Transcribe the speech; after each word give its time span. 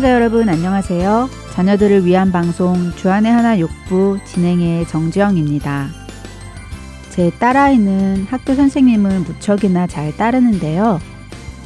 애청자 0.00 0.14
여러분 0.14 0.48
안녕하세요. 0.48 1.28
자녀들을 1.52 2.06
위한 2.06 2.32
방송 2.32 2.90
주안의 2.96 3.30
하나 3.30 3.58
육부 3.58 4.16
진행의 4.24 4.86
정지영입니다. 4.86 5.88
제 7.10 7.30
딸아이는 7.38 8.24
학교 8.24 8.54
선생님을 8.54 9.20
무척이나 9.20 9.86
잘 9.86 10.16
따르는데요. 10.16 10.98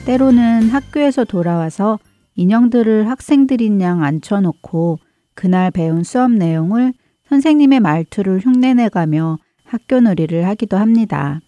때로는 0.04 0.68
학교에서 0.68 1.22
돌아와서 1.22 2.00
인형들을 2.34 3.08
학생들인 3.08 3.80
양 3.80 4.02
앉혀놓고 4.02 4.98
그날 5.34 5.70
배운 5.70 6.02
수업 6.02 6.32
내용을 6.32 6.92
선생님의 7.28 7.78
말투를 7.78 8.40
흉내내가며 8.40 9.38
학교 9.62 10.00
놀이를 10.00 10.44
하기도 10.48 10.76
합니다. 10.76 11.38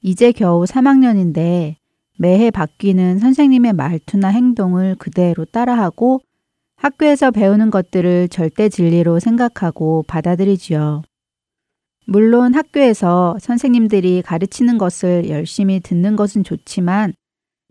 이제 0.00 0.32
겨우 0.32 0.64
3학년인데 0.64 1.79
매해 2.20 2.50
바뀌는 2.50 3.18
선생님의 3.18 3.72
말투나 3.72 4.28
행동을 4.28 4.94
그대로 4.98 5.46
따라하고 5.46 6.20
학교에서 6.76 7.30
배우는 7.30 7.70
것들을 7.70 8.28
절대 8.28 8.68
진리로 8.68 9.20
생각하고 9.20 10.04
받아들이지요. 10.06 11.00
물론 12.06 12.52
학교에서 12.52 13.38
선생님들이 13.40 14.20
가르치는 14.20 14.76
것을 14.76 15.30
열심히 15.30 15.80
듣는 15.80 16.14
것은 16.14 16.44
좋지만 16.44 17.14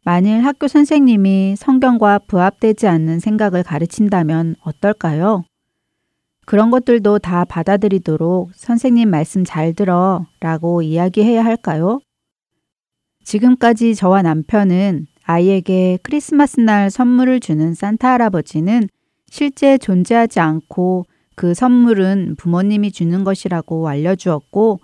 만일 0.03 0.43
학교 0.43 0.67
선생님이 0.67 1.55
성경과 1.55 2.17
부합되지 2.17 2.87
않는 2.87 3.19
생각을 3.19 3.61
가르친다면 3.61 4.55
어떨까요? 4.61 5.43
그런 6.47 6.71
것들도 6.71 7.19
다 7.19 7.45
받아들이도록 7.45 8.49
선생님 8.55 9.11
말씀 9.11 9.43
잘 9.43 9.75
들어 9.75 10.25
라고 10.39 10.81
이야기해야 10.81 11.45
할까요? 11.45 11.99
지금까지 13.29 13.93
저와 13.93 14.23
남편은 14.23 15.05
아이에게 15.23 15.99
크리스마스 16.01 16.59
날 16.61 16.89
선물을 16.89 17.39
주는 17.41 17.75
산타 17.75 18.13
할아버지는 18.13 18.89
실제 19.29 19.77
존재하지 19.77 20.39
않고 20.39 21.05
그 21.35 21.53
선물은 21.53 22.37
부모님이 22.39 22.91
주는 22.91 23.23
것이라고 23.23 23.87
알려주었고 23.87 24.79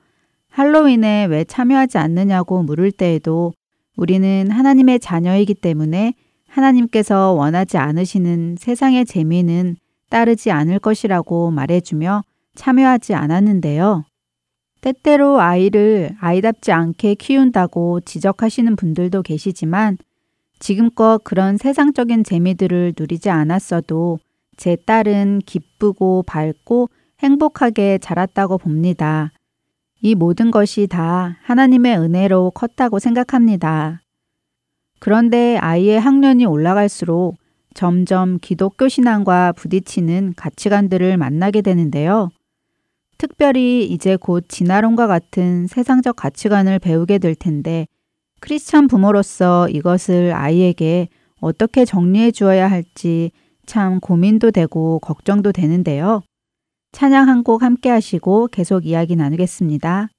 할로윈에 0.49 1.25
왜 1.25 1.43
참여하지 1.43 1.97
않느냐고 1.97 2.61
물을 2.61 2.91
때에도 2.91 3.51
우리는 3.97 4.51
하나님의 4.51 4.99
자녀이기 4.99 5.55
때문에 5.55 6.13
하나님께서 6.47 7.31
원하지 7.31 7.79
않으시는 7.79 8.57
세상의 8.59 9.05
재미는 9.05 9.75
따르지 10.11 10.51
않을 10.51 10.77
것이라고 10.77 11.49
말해주며 11.49 12.21
참여하지 12.53 13.15
않았는데요. 13.15 14.05
때때로 14.85 15.41
아이를 15.41 16.11
아이답지 16.19 16.71
않게 16.71 17.15
키운다고 17.15 18.01
지적하시는 18.01 18.75
분들도 18.75 19.23
계시지만 19.23 19.97
지금껏 20.59 21.19
그런 21.23 21.57
세상적인 21.57 22.23
재미들을 22.23 22.93
누리지 22.95 23.31
않았어도 23.31 24.19
제 24.57 24.75
딸은 24.75 25.41
기쁘고 25.47 26.23
밝고 26.27 26.91
행복하게 27.17 27.97
자랐다고 27.97 28.59
봅니다. 28.59 29.31
이 30.01 30.13
모든 30.13 30.51
것이 30.51 30.85
다 30.85 31.39
하나님의 31.41 31.97
은혜로 31.97 32.51
컸다고 32.51 32.99
생각합니다. 32.99 34.01
그런데 34.99 35.57
아이의 35.57 35.99
학년이 35.99 36.45
올라갈수록 36.45 37.37
점점 37.73 38.37
기독교 38.39 38.87
신앙과 38.87 39.53
부딪히는 39.53 40.35
가치관들을 40.37 41.17
만나게 41.17 41.63
되는데요. 41.63 42.29
특별히 43.17 43.85
이제 43.85 44.15
곧 44.15 44.45
진화론과 44.47 45.07
같은 45.07 45.67
세상적 45.67 46.15
가치관을 46.15 46.79
배우게 46.79 47.17
될 47.17 47.35
텐데 47.35 47.87
크리스천 48.41 48.87
부모로서 48.87 49.69
이것을 49.69 50.33
아이에게 50.33 51.07
어떻게 51.39 51.85
정리해 51.85 52.31
주어야 52.31 52.69
할지 52.69 53.31
참 53.65 53.99
고민도 53.99 54.51
되고 54.51 54.99
걱정도 54.99 55.51
되는데요. 55.51 56.21
찬양 56.91 57.27
한 57.27 57.43
곡 57.43 57.61
함께 57.63 57.89
하시고 57.89 58.47
계속 58.47 58.85
이야기 58.85 59.15
나누겠습니다. 59.15 60.09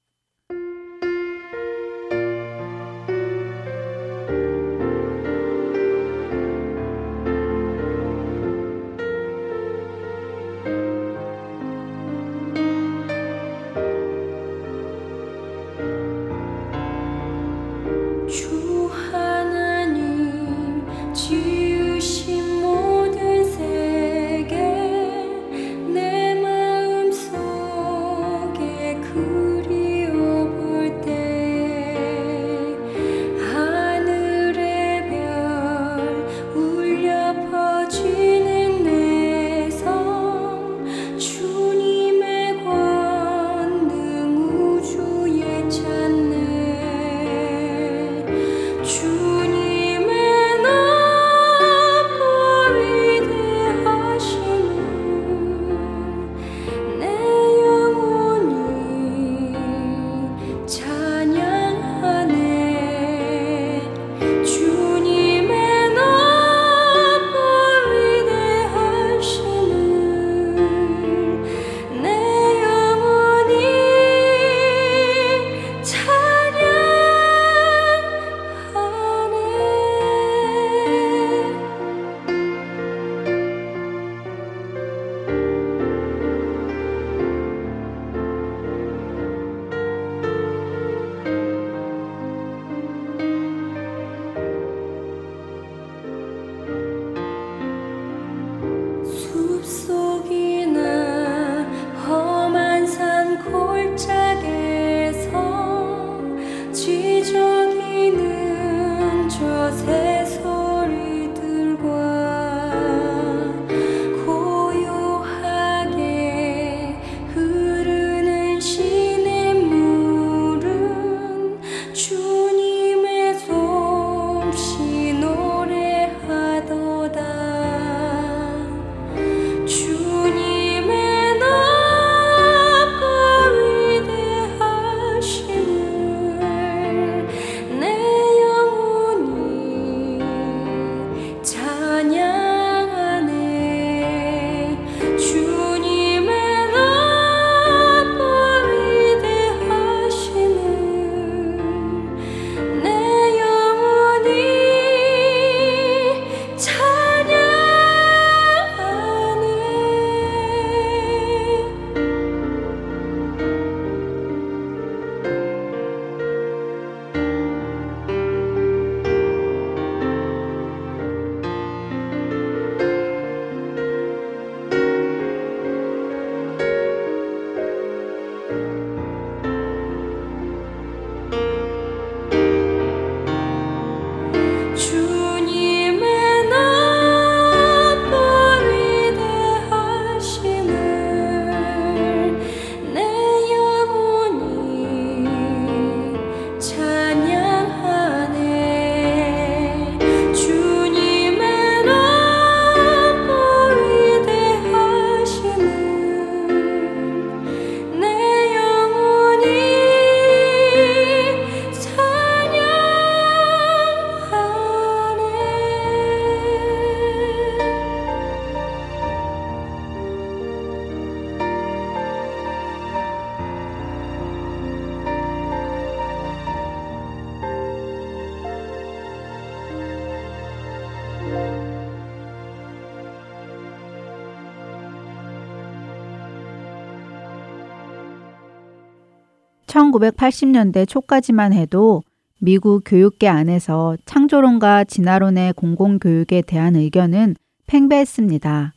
1980년대 239.97 240.87
초까지만 240.87 241.53
해도 241.53 242.03
미국 242.39 242.83
교육계 242.85 243.27
안에서 243.27 243.97
창조론과 244.05 244.83
진화론의 244.85 245.53
공공교육에 245.53 246.43
대한 246.45 246.75
의견은 246.75 247.35
팽배했습니다. 247.65 248.73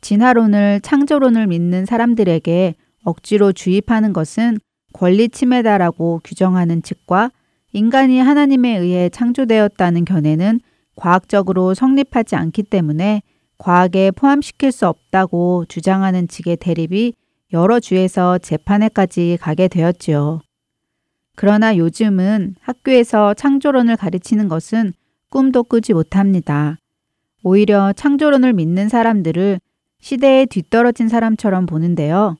진화론을 0.00 0.80
창조론을 0.82 1.46
믿는 1.46 1.86
사람들에게 1.86 2.74
억지로 3.04 3.52
주입하는 3.52 4.12
것은 4.12 4.58
권리 4.92 5.28
침해다라고 5.28 6.20
규정하는 6.24 6.82
측과 6.82 7.30
인간이 7.72 8.20
하나님에 8.20 8.78
의해 8.78 9.08
창조되었다는 9.08 10.04
견해는 10.04 10.60
과학적으로 10.94 11.74
성립하지 11.74 12.36
않기 12.36 12.64
때문에 12.64 13.22
과학에 13.56 14.10
포함시킬 14.12 14.72
수 14.72 14.86
없다고 14.86 15.64
주장하는 15.68 16.28
측의 16.28 16.58
대립이 16.58 17.14
여러 17.52 17.80
주에서 17.80 18.36
재판에까지 18.38 19.38
가게 19.40 19.68
되었지요. 19.68 20.40
그러나 21.34 21.76
요즘은 21.76 22.56
학교에서 22.60 23.32
창조론을 23.32 23.96
가르치는 23.96 24.48
것은 24.48 24.92
꿈도 25.30 25.62
꾸지 25.62 25.94
못합니다. 25.94 26.76
오히려 27.42 27.92
창조론을 27.92 28.52
믿는 28.52 28.88
사람들을 28.88 29.60
시대에 30.00 30.46
뒤떨어진 30.46 31.08
사람처럼 31.08 31.66
보는데요. 31.66 32.36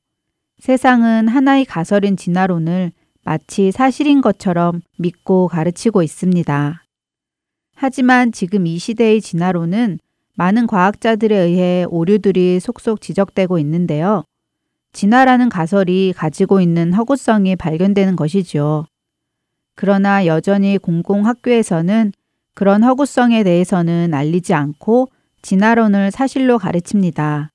세상은 0.59 1.27
하나의 1.27 1.65
가설인 1.65 2.17
진화론을 2.17 2.91
마치 3.23 3.71
사실인 3.71 4.21
것처럼 4.21 4.81
믿고 4.97 5.47
가르치고 5.47 6.03
있습니다. 6.03 6.83
하지만 7.75 8.31
지금 8.31 8.67
이 8.67 8.77
시대의 8.77 9.21
진화론은 9.21 9.99
많은 10.35 10.67
과학자들에 10.67 11.35
의해 11.37 11.85
오류들이 11.89 12.59
속속 12.59 13.01
지적되고 13.01 13.59
있는데요. 13.59 14.23
진화라는 14.93 15.49
가설이 15.49 16.13
가지고 16.15 16.61
있는 16.61 16.93
허구성이 16.93 17.55
발견되는 17.55 18.15
것이지요. 18.15 18.85
그러나 19.75 20.25
여전히 20.25 20.77
공공학교에서는 20.77 22.11
그런 22.53 22.83
허구성에 22.83 23.43
대해서는 23.43 24.13
알리지 24.13 24.53
않고 24.53 25.07
진화론을 25.41 26.11
사실로 26.11 26.57
가르칩니다. 26.57 27.49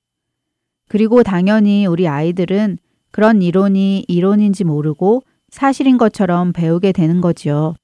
그리고 0.87 1.23
당연히 1.23 1.85
우리 1.85 2.07
아이들은 2.07 2.77
그런 3.11 3.41
이론이 3.41 4.05
이론인지 4.07 4.63
모르고 4.63 5.23
사실인 5.49 5.97
것처럼 5.97 6.53
배우게 6.53 6.91
되는 6.91 7.21
거지요. 7.21 7.75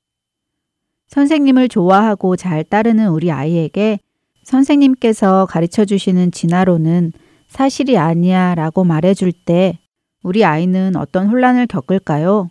선생님을 1.07 1.69
좋아하고 1.69 2.35
잘 2.35 2.63
따르는 2.63 3.09
우리 3.09 3.31
아이에게 3.31 3.99
선생님께서 4.43 5.45
가르쳐 5.45 5.85
주시는 5.85 6.31
진화론은 6.31 7.13
사실이 7.51 7.97
아니야 7.97 8.55
라고 8.55 8.85
말해줄 8.85 9.33
때 9.33 9.77
우리 10.23 10.45
아이는 10.45 10.95
어떤 10.95 11.27
혼란을 11.27 11.67
겪을까요? 11.67 12.47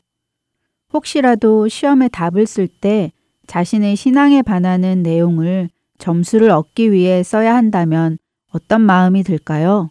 혹시라도 0.93 1.69
시험에 1.69 2.09
답을 2.09 2.47
쓸 2.47 2.69
때 2.69 3.11
자신의 3.47 3.97
신앙에 3.97 4.43
반하는 4.43 5.03
내용을 5.03 5.71
점수를 5.97 6.51
얻기 6.51 6.93
위해 6.93 7.23
써야 7.23 7.57
한다면 7.57 8.19
어떤 8.53 8.83
마음이 8.83 9.23
들까요? 9.23 9.89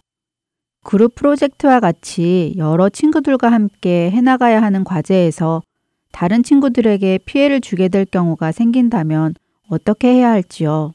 그룹 0.83 1.15
프로젝트와 1.15 1.79
같이 1.79 2.53
여러 2.57 2.89
친구들과 2.89 3.51
함께 3.51 4.11
해나가야 4.11 4.61
하는 4.61 4.83
과제에서 4.83 5.63
다른 6.11 6.43
친구들에게 6.43 7.19
피해를 7.25 7.61
주게 7.61 7.87
될 7.89 8.05
경우가 8.05 8.51
생긴다면 8.51 9.33
어떻게 9.69 10.09
해야 10.09 10.29
할지요? 10.29 10.91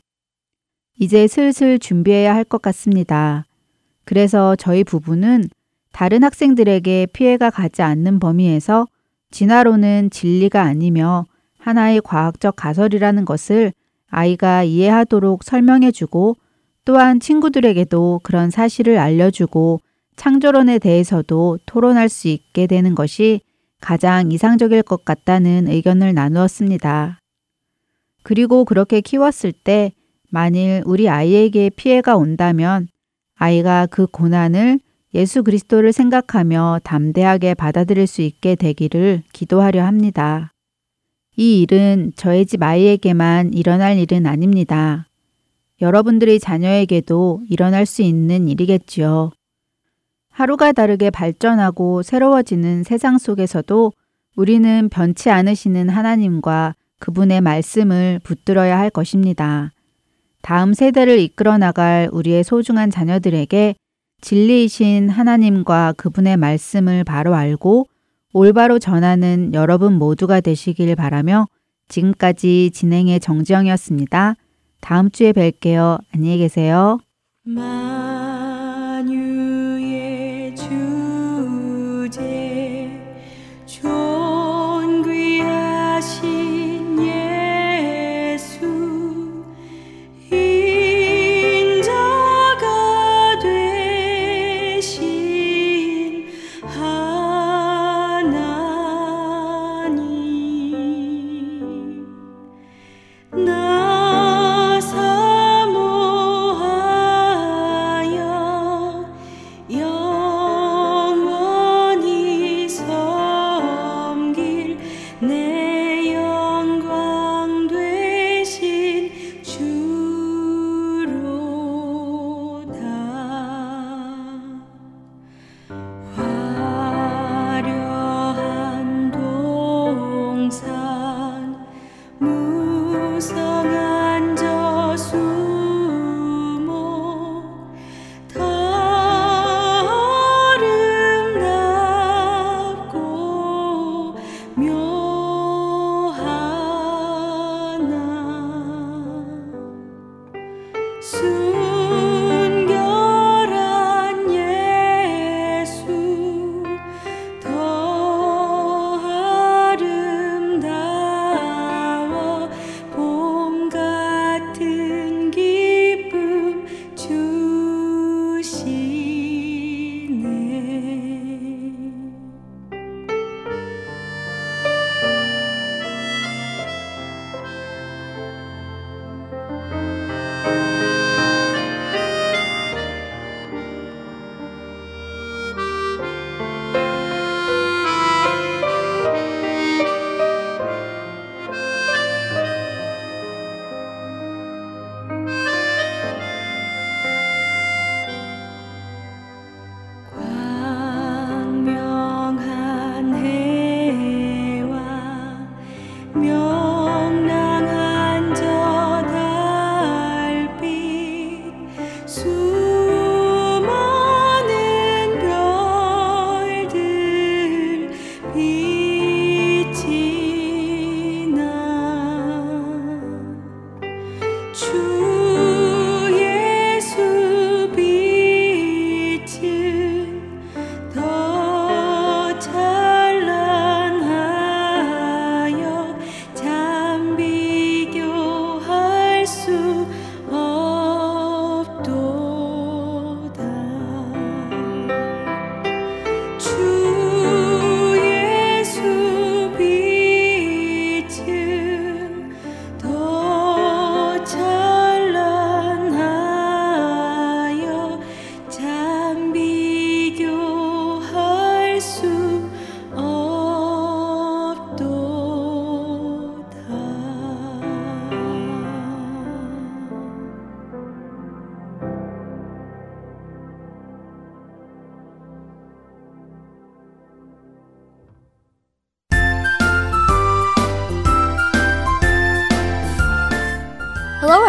이제 1.00 1.26
슬슬 1.26 1.80
준비해야 1.80 2.32
할 2.32 2.44
것 2.44 2.62
같습니다. 2.62 3.44
그래서 4.04 4.56
저희 4.56 4.84
부부는 4.84 5.44
다른 5.92 6.22
학생들에게 6.22 7.06
피해가 7.12 7.50
가지 7.50 7.82
않는 7.82 8.18
범위에서 8.18 8.86
진화론은 9.30 10.10
진리가 10.10 10.62
아니며 10.62 11.24
하나의 11.58 12.00
과학적 12.02 12.56
가설이라는 12.56 13.24
것을 13.24 13.72
아이가 14.08 14.62
이해하도록 14.64 15.42
설명해주고 15.42 16.36
또한 16.84 17.18
친구들에게도 17.18 18.20
그런 18.22 18.50
사실을 18.50 18.98
알려주고 18.98 19.80
창조론에 20.16 20.78
대해서도 20.78 21.58
토론할 21.66 22.08
수 22.08 22.28
있게 22.28 22.66
되는 22.66 22.94
것이 22.94 23.40
가장 23.80 24.30
이상적일 24.30 24.82
것 24.82 25.04
같다는 25.04 25.68
의견을 25.68 26.14
나누었습니다. 26.14 27.18
그리고 28.22 28.64
그렇게 28.64 29.00
키웠을 29.00 29.52
때 29.52 29.92
만일 30.30 30.82
우리 30.86 31.08
아이에게 31.08 31.70
피해가 31.70 32.16
온다면 32.16 32.88
아이가 33.36 33.86
그 33.86 34.06
고난을 34.06 34.80
예수 35.14 35.42
그리스도를 35.42 35.92
생각하며 35.92 36.80
담대하게 36.82 37.54
받아들일 37.54 38.06
수 38.06 38.22
있게 38.22 38.54
되기를 38.56 39.22
기도하려 39.32 39.84
합니다. 39.84 40.52
이 41.36 41.62
일은 41.62 42.12
저희 42.16 42.46
집 42.46 42.62
아이에게만 42.62 43.54
일어날 43.54 43.98
일은 43.98 44.26
아닙니다. 44.26 45.06
여러분들의 45.80 46.38
자녀에게도 46.40 47.42
일어날 47.48 47.86
수 47.86 48.02
있는 48.02 48.48
일이겠지요. 48.48 49.30
하루가 50.30 50.72
다르게 50.72 51.10
발전하고 51.10 52.02
새로워지는 52.02 52.82
세상 52.82 53.18
속에서도 53.18 53.92
우리는 54.36 54.88
변치 54.88 55.30
않으시는 55.30 55.88
하나님과 55.88 56.74
그분의 56.98 57.40
말씀을 57.40 58.20
붙들어야 58.24 58.78
할 58.78 58.90
것입니다. 58.90 59.73
다음 60.44 60.74
세대를 60.74 61.18
이끌어 61.20 61.56
나갈 61.56 62.10
우리의 62.12 62.44
소중한 62.44 62.90
자녀들에게 62.90 63.76
진리이신 64.20 65.08
하나님과 65.08 65.94
그분의 65.96 66.36
말씀을 66.36 67.02
바로 67.02 67.34
알고 67.34 67.86
올바로 68.34 68.78
전하는 68.78 69.54
여러분 69.54 69.94
모두가 69.94 70.42
되시길 70.42 70.94
바라며 70.96 71.46
지금까지 71.88 72.72
진행의 72.74 73.20
정지영이었습니다. 73.20 74.34
다음 74.82 75.10
주에 75.10 75.32
뵐게요. 75.32 76.00
안녕히 76.12 76.36
계세요. 76.36 76.98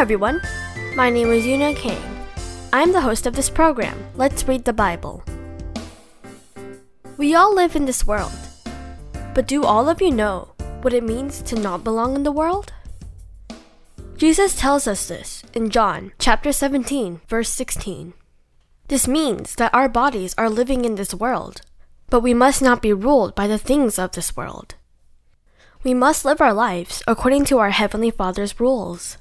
Everyone. 0.06 0.40
My 0.96 1.10
name 1.10 1.32
is 1.32 1.46
Yuna 1.48 1.76
Kang. 1.76 1.98
I'm 2.72 2.92
the 2.92 3.02
host 3.02 3.26
of 3.26 3.34
this 3.34 3.50
program, 3.50 3.98
Let's 4.14 4.48
Read 4.48 4.64
the 4.64 4.72
Bible. 4.72 5.24
We 7.18 7.34
all 7.34 7.56
live 7.56 7.76
in 7.76 7.86
this 7.86 8.06
world. 8.06 8.32
But 9.34 9.48
do 9.48 9.64
all 9.64 9.90
of 9.90 10.04
you 10.04 10.12
know 10.12 10.50
what 10.84 10.94
it 10.94 11.04
means 11.04 11.42
to 11.42 11.56
not 11.56 11.84
belong 11.84 12.16
in 12.16 12.22
the 12.22 12.32
world? 12.32 12.72
Jesus 14.16 14.56
tells 14.56 14.86
us 14.86 15.08
this 15.08 15.42
in 15.56 15.72
John 15.72 16.12
chapter 16.20 16.52
17, 16.52 17.22
verse 17.28 17.50
16. 17.50 18.14
This 18.90 19.08
means 19.08 19.56
that 19.56 19.74
our 19.74 19.90
bodies 19.90 20.36
are 20.38 20.52
living 20.52 20.86
in 20.86 20.98
this 20.98 21.16
world, 21.16 21.62
but 22.12 22.20
we 22.20 22.36
must 22.36 22.62
not 22.62 22.80
be 22.80 22.94
ruled 22.94 23.34
by 23.34 23.48
the 23.48 23.58
things 23.58 23.98
of 23.98 24.12
this 24.12 24.38
world. 24.38 24.76
We 25.84 25.96
must 25.96 26.26
live 26.26 26.42
our 26.42 26.54
lives 26.54 27.02
according 27.08 27.46
to 27.46 27.58
our 27.58 27.72
Heavenly 27.72 28.12
Father's 28.12 28.60
rules. 28.60 29.18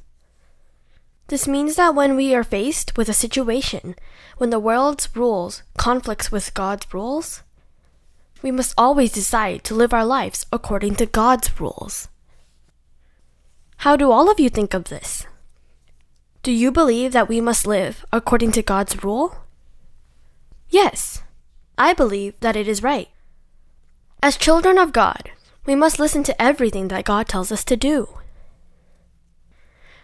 This 1.28 1.48
means 1.48 1.76
that 1.76 1.94
when 1.94 2.16
we 2.16 2.34
are 2.34 2.44
faced 2.44 2.96
with 2.96 3.08
a 3.08 3.14
situation 3.14 3.96
when 4.36 4.50
the 4.50 4.58
world's 4.58 5.08
rules 5.16 5.62
conflicts 5.78 6.30
with 6.30 6.54
God's 6.54 6.92
rules, 6.92 7.42
we 8.42 8.50
must 8.50 8.74
always 8.76 9.12
decide 9.12 9.64
to 9.64 9.74
live 9.74 9.94
our 9.94 10.04
lives 10.04 10.44
according 10.52 10.96
to 10.96 11.06
God's 11.06 11.58
rules. 11.58 12.08
How 13.78 13.96
do 13.96 14.10
all 14.10 14.30
of 14.30 14.38
you 14.38 14.50
think 14.50 14.74
of 14.74 14.84
this? 14.84 15.26
Do 16.42 16.52
you 16.52 16.70
believe 16.70 17.12
that 17.12 17.28
we 17.28 17.40
must 17.40 17.66
live 17.66 18.04
according 18.12 18.52
to 18.52 18.62
God's 18.62 19.02
rule? 19.02 19.36
Yes, 20.68 21.22
I 21.78 21.94
believe 21.94 22.38
that 22.40 22.56
it 22.56 22.68
is 22.68 22.82
right. 22.82 23.08
As 24.22 24.36
children 24.36 24.76
of 24.76 24.92
God, 24.92 25.30
we 25.64 25.74
must 25.74 25.98
listen 25.98 26.22
to 26.24 26.42
everything 26.42 26.88
that 26.88 27.06
God 27.06 27.28
tells 27.28 27.50
us 27.50 27.64
to 27.64 27.76
do. 27.76 28.18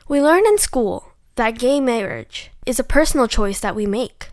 We 0.08 0.20
learn 0.20 0.46
in 0.46 0.56
school 0.56 1.09
that 1.40 1.58
gay 1.58 1.80
marriage 1.80 2.50
is 2.66 2.78
a 2.78 2.84
personal 2.84 3.26
choice 3.26 3.60
that 3.60 3.74
we 3.74 3.86
make. 3.86 4.28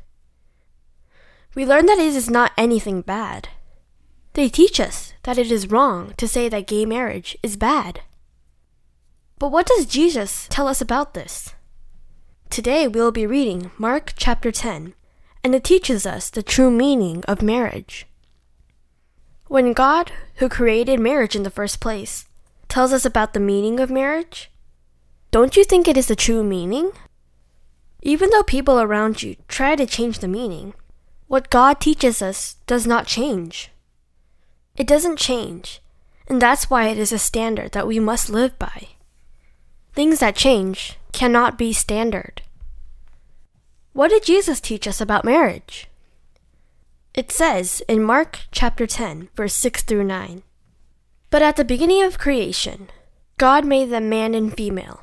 We 1.56 1.66
learn 1.66 1.86
that 1.86 1.98
it 1.98 2.14
is 2.14 2.30
not 2.30 2.52
anything 2.58 3.00
bad. 3.00 3.48
They 4.34 4.50
teach 4.50 4.78
us 4.78 5.14
that 5.24 5.38
it 5.38 5.50
is 5.50 5.72
wrong 5.72 6.14
to 6.18 6.28
say 6.28 6.50
that 6.50 6.68
gay 6.68 6.86
marriage 6.86 7.38
is 7.42 7.56
bad. 7.56 8.02
But 9.40 9.54
what 9.54 9.68
does 9.68 9.86
Jesus 9.86 10.48
tell 10.50 10.68
us 10.68 10.82
about 10.82 11.14
this? 11.14 11.56
Today 12.50 12.90
we 12.90 13.00
will 13.00 13.14
be 13.14 13.26
reading 13.26 13.72
Mark 13.78 14.12
chapter 14.18 14.52
10, 14.52 14.94
and 15.46 15.56
it 15.56 15.64
teaches 15.64 16.06
us 16.06 16.30
the 16.30 16.44
true 16.44 16.70
meaning 16.70 17.24
of 17.24 17.42
marriage. 17.42 18.06
When 19.48 19.72
God, 19.72 20.12
who 20.36 20.50
created 20.50 21.00
marriage 21.00 21.38
in 21.38 21.44
the 21.44 21.50
first 21.50 21.80
place, 21.80 22.28
tells 22.68 22.92
us 22.92 23.06
about 23.06 23.34
the 23.34 23.40
meaning 23.40 23.80
of 23.80 23.90
marriage, 23.90 24.52
don't 25.32 25.58
you 25.58 25.64
think 25.64 25.88
it 25.88 25.98
is 25.98 26.08
the 26.08 26.16
true 26.16 26.44
meaning? 26.44 26.92
Even 28.02 28.30
though 28.30 28.44
people 28.44 28.80
around 28.80 29.22
you 29.22 29.36
try 29.48 29.76
to 29.76 29.86
change 29.86 30.20
the 30.20 30.28
meaning, 30.28 30.74
what 31.28 31.50
God 31.50 31.80
teaches 31.80 32.22
us 32.22 32.56
does 32.68 32.88
not 32.88 33.08
change. 33.08 33.70
It 34.78 34.88
doesn't 34.88 35.18
change, 35.20 35.82
and 36.28 36.42
that's 36.42 36.70
why 36.70 36.88
it 36.88 36.98
is 36.98 37.12
a 37.12 37.20
standard 37.20 37.74
that 37.74 37.88
we 37.88 38.00
must 38.00 38.30
live 38.30 38.58
by. 38.58 38.90
Things 39.94 40.20
that 40.20 40.36
change 40.36 40.98
cannot 41.12 41.58
be 41.58 41.74
standard. 41.74 42.44
What 43.92 44.10
did 44.10 44.24
Jesus 44.24 44.62
teach 44.62 44.88
us 44.88 45.02
about 45.02 45.26
marriage? 45.26 45.88
It 47.16 47.32
says 47.32 47.82
in 47.88 48.04
Mark 48.04 48.42
chapter 48.52 48.86
10, 48.86 49.30
verse 49.36 49.56
6 49.56 49.82
through 49.82 50.04
9. 50.04 50.44
But 51.32 51.42
at 51.42 51.56
the 51.56 51.66
beginning 51.66 52.04
of 52.04 52.20
creation, 52.20 52.90
God 53.38 53.66
made 53.66 53.90
them 53.90 54.08
man 54.08 54.36
and 54.36 54.56
female. 54.56 55.02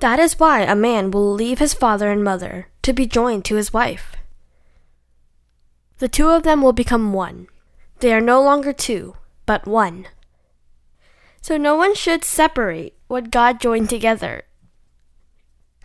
That 0.00 0.18
is 0.18 0.38
why 0.38 0.62
a 0.62 0.74
man 0.74 1.10
will 1.10 1.30
leave 1.30 1.58
his 1.58 1.74
father 1.74 2.10
and 2.10 2.24
mother 2.24 2.68
to 2.82 2.94
be 2.94 3.06
joined 3.06 3.44
to 3.44 3.56
his 3.56 3.72
wife. 3.72 4.16
The 5.98 6.08
two 6.08 6.30
of 6.30 6.42
them 6.42 6.62
will 6.62 6.72
become 6.72 7.12
one. 7.12 7.48
They 7.98 8.14
are 8.14 8.20
no 8.22 8.42
longer 8.42 8.72
two, 8.72 9.16
but 9.44 9.66
one. 9.66 10.06
So 11.42 11.58
no 11.58 11.76
one 11.76 11.94
should 11.94 12.24
separate 12.24 12.94
what 13.08 13.30
God 13.30 13.60
joined 13.60 13.90
together. 13.90 14.44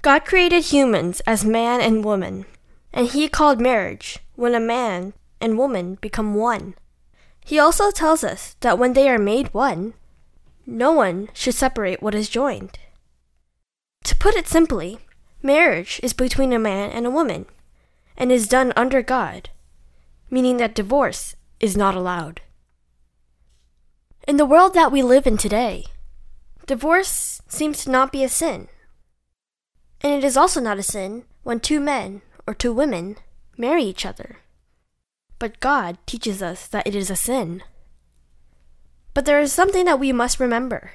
God 0.01 0.23
created 0.23 0.65
humans 0.65 1.19
as 1.27 1.43
man 1.43 1.81
and 1.81 2.05
woman, 2.05 2.45
and 2.93 3.07
He 3.07 3.27
called 3.27 3.59
marriage 3.59 4.19
when 4.35 4.55
a 4.55 4.61
man 4.61 5.11
and 5.41 5.57
woman 5.57 5.95
become 5.95 6.35
one. 6.35 6.75
He 7.43 7.59
also 7.59 7.91
tells 7.91 8.23
us 8.23 8.55
that 8.61 8.79
when 8.79 8.93
they 8.93 9.09
are 9.09 9.19
made 9.19 9.53
one, 9.53 9.93
no 10.65 10.93
one 10.93 11.27
should 11.33 11.55
separate 11.55 12.01
what 12.01 12.15
is 12.15 12.29
joined. 12.29 12.79
To 14.05 14.15
put 14.15 14.35
it 14.35 14.47
simply, 14.47 14.99
marriage 15.41 15.99
is 16.03 16.13
between 16.13 16.53
a 16.53 16.59
man 16.59 16.91
and 16.91 17.07
a 17.07 17.11
woman, 17.11 17.47
and 18.15 18.31
is 18.31 18.47
done 18.47 18.71
under 18.75 19.01
God, 19.01 19.49
meaning 20.29 20.57
that 20.57 20.75
divorce 20.75 21.35
is 21.59 21.75
not 21.75 21.95
allowed. 21.95 22.41
In 24.27 24.37
the 24.37 24.45
world 24.45 24.75
that 24.75 24.91
we 24.91 25.01
live 25.01 25.25
in 25.25 25.37
today, 25.37 25.85
divorce 26.67 27.41
seems 27.47 27.83
to 27.83 27.89
not 27.89 28.11
be 28.11 28.23
a 28.23 28.29
sin. 28.29 28.67
And 30.01 30.13
it 30.13 30.23
is 30.23 30.37
also 30.37 30.61
not 30.61 30.77
a 30.77 30.83
sin 30.83 31.23
when 31.41 31.59
two 31.59 31.79
men 31.79 32.21
or 32.45 32.53
two 32.53 32.73
women 32.73 33.17
marry 33.57 33.83
each 33.83 34.05
other. 34.05 34.37
But 35.39 35.59
God 35.59 35.97
teaches 36.05 36.43
us 36.43 36.67
that 36.67 36.85
it 36.85 36.93
is 36.93 37.09
a 37.09 37.15
sin. 37.15 37.63
But 39.15 39.25
there 39.25 39.39
is 39.39 39.51
something 39.51 39.85
that 39.85 39.99
we 39.99 40.11
must 40.11 40.39
remember 40.39 40.91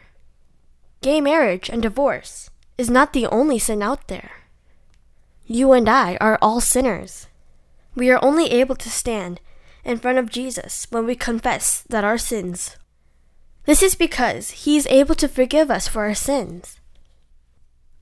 gay 1.02 1.20
marriage 1.20 1.68
and 1.68 1.82
divorce 1.82 2.49
is 2.80 2.90
not 2.90 3.12
the 3.12 3.26
only 3.26 3.58
sin 3.58 3.82
out 3.82 4.08
there. 4.08 4.30
You 5.46 5.72
and 5.72 5.88
I 5.88 6.16
are 6.20 6.38
all 6.42 6.60
sinners. 6.60 7.28
We 7.94 8.10
are 8.10 8.24
only 8.24 8.46
able 8.50 8.76
to 8.76 8.90
stand 8.90 9.40
in 9.84 9.98
front 9.98 10.18
of 10.18 10.30
Jesus 10.30 10.86
when 10.90 11.06
we 11.06 11.14
confess 11.14 11.84
that 11.88 12.04
our 12.04 12.18
sins 12.18 12.76
this 13.70 13.82
is 13.82 13.94
because 13.94 14.50
He 14.50 14.76
is 14.76 14.86
able 14.88 15.14
to 15.16 15.28
forgive 15.28 15.70
us 15.70 15.86
for 15.86 16.02
our 16.02 16.14
sins. 16.14 16.80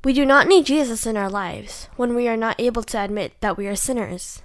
We 0.04 0.12
do 0.12 0.24
not 0.24 0.46
need 0.46 0.66
Jesus 0.66 1.06
in 1.06 1.16
our 1.16 1.28
lives 1.28 1.88
when 1.96 2.14
we 2.14 2.28
are 2.28 2.36
not 2.36 2.58
able 2.58 2.82
to 2.84 3.02
admit 3.04 3.32
that 3.40 3.56
we 3.56 3.66
are 3.66 3.76
sinners. 3.76 4.42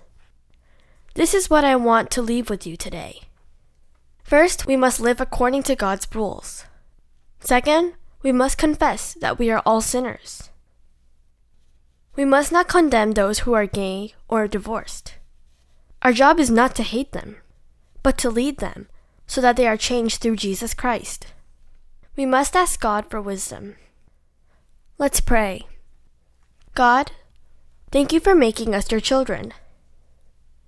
This 1.14 1.34
is 1.34 1.50
what 1.50 1.64
I 1.64 1.76
want 1.76 2.10
to 2.12 2.22
leave 2.22 2.50
with 2.50 2.66
you 2.66 2.76
today. 2.76 3.22
First, 4.24 4.66
we 4.66 4.76
must 4.76 5.00
live 5.00 5.22
according 5.22 5.64
to 5.64 5.76
God's 5.76 6.08
rules. 6.14 6.66
Second, 7.40 7.94
we 8.24 8.32
must 8.32 8.58
confess 8.58 9.14
that 9.16 9.38
we 9.38 9.52
are 9.52 9.62
all 9.66 9.82
sinners. 9.82 10.50
We 12.16 12.26
must 12.26 12.52
not 12.52 12.70
condemn 12.70 13.12
those 13.12 13.40
who 13.40 13.54
are 13.54 13.66
gay 13.66 14.14
or 14.28 14.48
divorced. 14.48 15.16
Our 16.02 16.14
job 16.14 16.40
is 16.40 16.50
not 16.50 16.76
to 16.76 16.84
hate 16.84 17.12
them, 17.12 17.38
but 18.02 18.18
to 18.20 18.30
lead 18.30 18.58
them 18.58 18.88
so 19.28 19.42
that 19.42 19.58
they 19.58 19.68
are 19.68 19.78
changed 19.78 20.22
through 20.22 20.38
Jesus 20.38 20.74
Christ. 20.74 21.28
We 22.16 22.26
must 22.26 22.56
ask 22.56 22.80
God 22.80 23.10
for 23.10 23.22
wisdom. 23.22 23.76
Let's 24.98 25.22
pray. 25.22 25.64
God, 26.76 27.12
thank 27.92 28.14
you 28.14 28.20
for 28.20 28.36
making 28.36 28.74
us 28.74 28.92
your 28.92 29.02
children. 29.02 29.54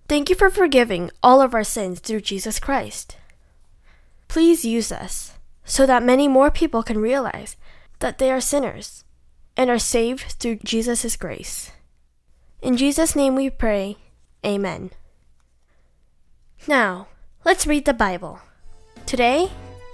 Thank 0.07 0.29
you 0.29 0.35
for 0.35 0.49
forgiving 0.49 1.09
all 1.23 1.41
of 1.41 1.53
our 1.53 1.63
sins 1.63 1.99
through 1.99 2.21
Jesus 2.21 2.59
Christ. 2.59 3.17
Please 4.27 4.65
use 4.65 4.91
us 4.91 5.34
so 5.65 5.85
that 5.85 6.03
many 6.03 6.27
more 6.27 6.51
people 6.51 6.83
can 6.83 6.99
realize 6.99 7.57
that 7.99 8.19
they 8.19 8.31
are 8.31 8.39
sinners 8.39 9.03
and 9.57 9.69
are 9.69 9.79
saved 9.79 10.35
through 10.39 10.57
Jesus' 10.63 11.17
grace. 11.17 11.71
In 12.61 12.77
Jesus' 12.77 13.15
name 13.15 13.35
we 13.35 13.49
pray. 13.49 13.97
Amen. 14.45 14.91
Now, 16.67 17.07
let's 17.43 17.67
read 17.67 17.85
the 17.85 17.93
Bible. 17.93 18.39
Today, 19.05 19.51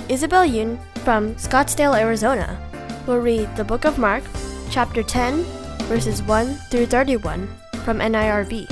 Isabel 0.10 0.46
Yun 0.46 0.80
from 1.04 1.36
Scottsdale, 1.36 2.00
Arizona, 2.00 2.60
will 3.08 3.20
read 3.20 3.54
the 3.56 3.64
book 3.64 3.86
of 3.86 3.98
Mark, 3.98 4.24
chapter 4.70 5.04
10, 5.04 5.44
verses 5.88 6.22
1 6.24 6.56
through 6.70 6.86
31 6.86 7.48
from 7.84 8.00
NIRV. 8.00 8.70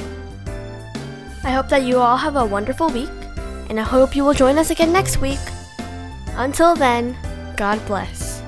I 1.44 1.52
hope 1.52 1.70
that 1.70 1.84
you 1.84 1.98
all 1.98 2.18
have 2.18 2.36
a 2.36 2.46
wonderful 2.46 2.90
week, 2.90 3.10
and 3.70 3.80
I 3.80 3.84
hope 3.84 4.16
you 4.16 4.24
will 4.24 4.34
join 4.34 4.58
us 4.58 4.70
again 4.70 4.94
next 4.94 5.22
week. 5.22 5.40
Until 6.40 6.74
then, 6.74 7.18
God 7.58 7.86
bless. 7.86 8.42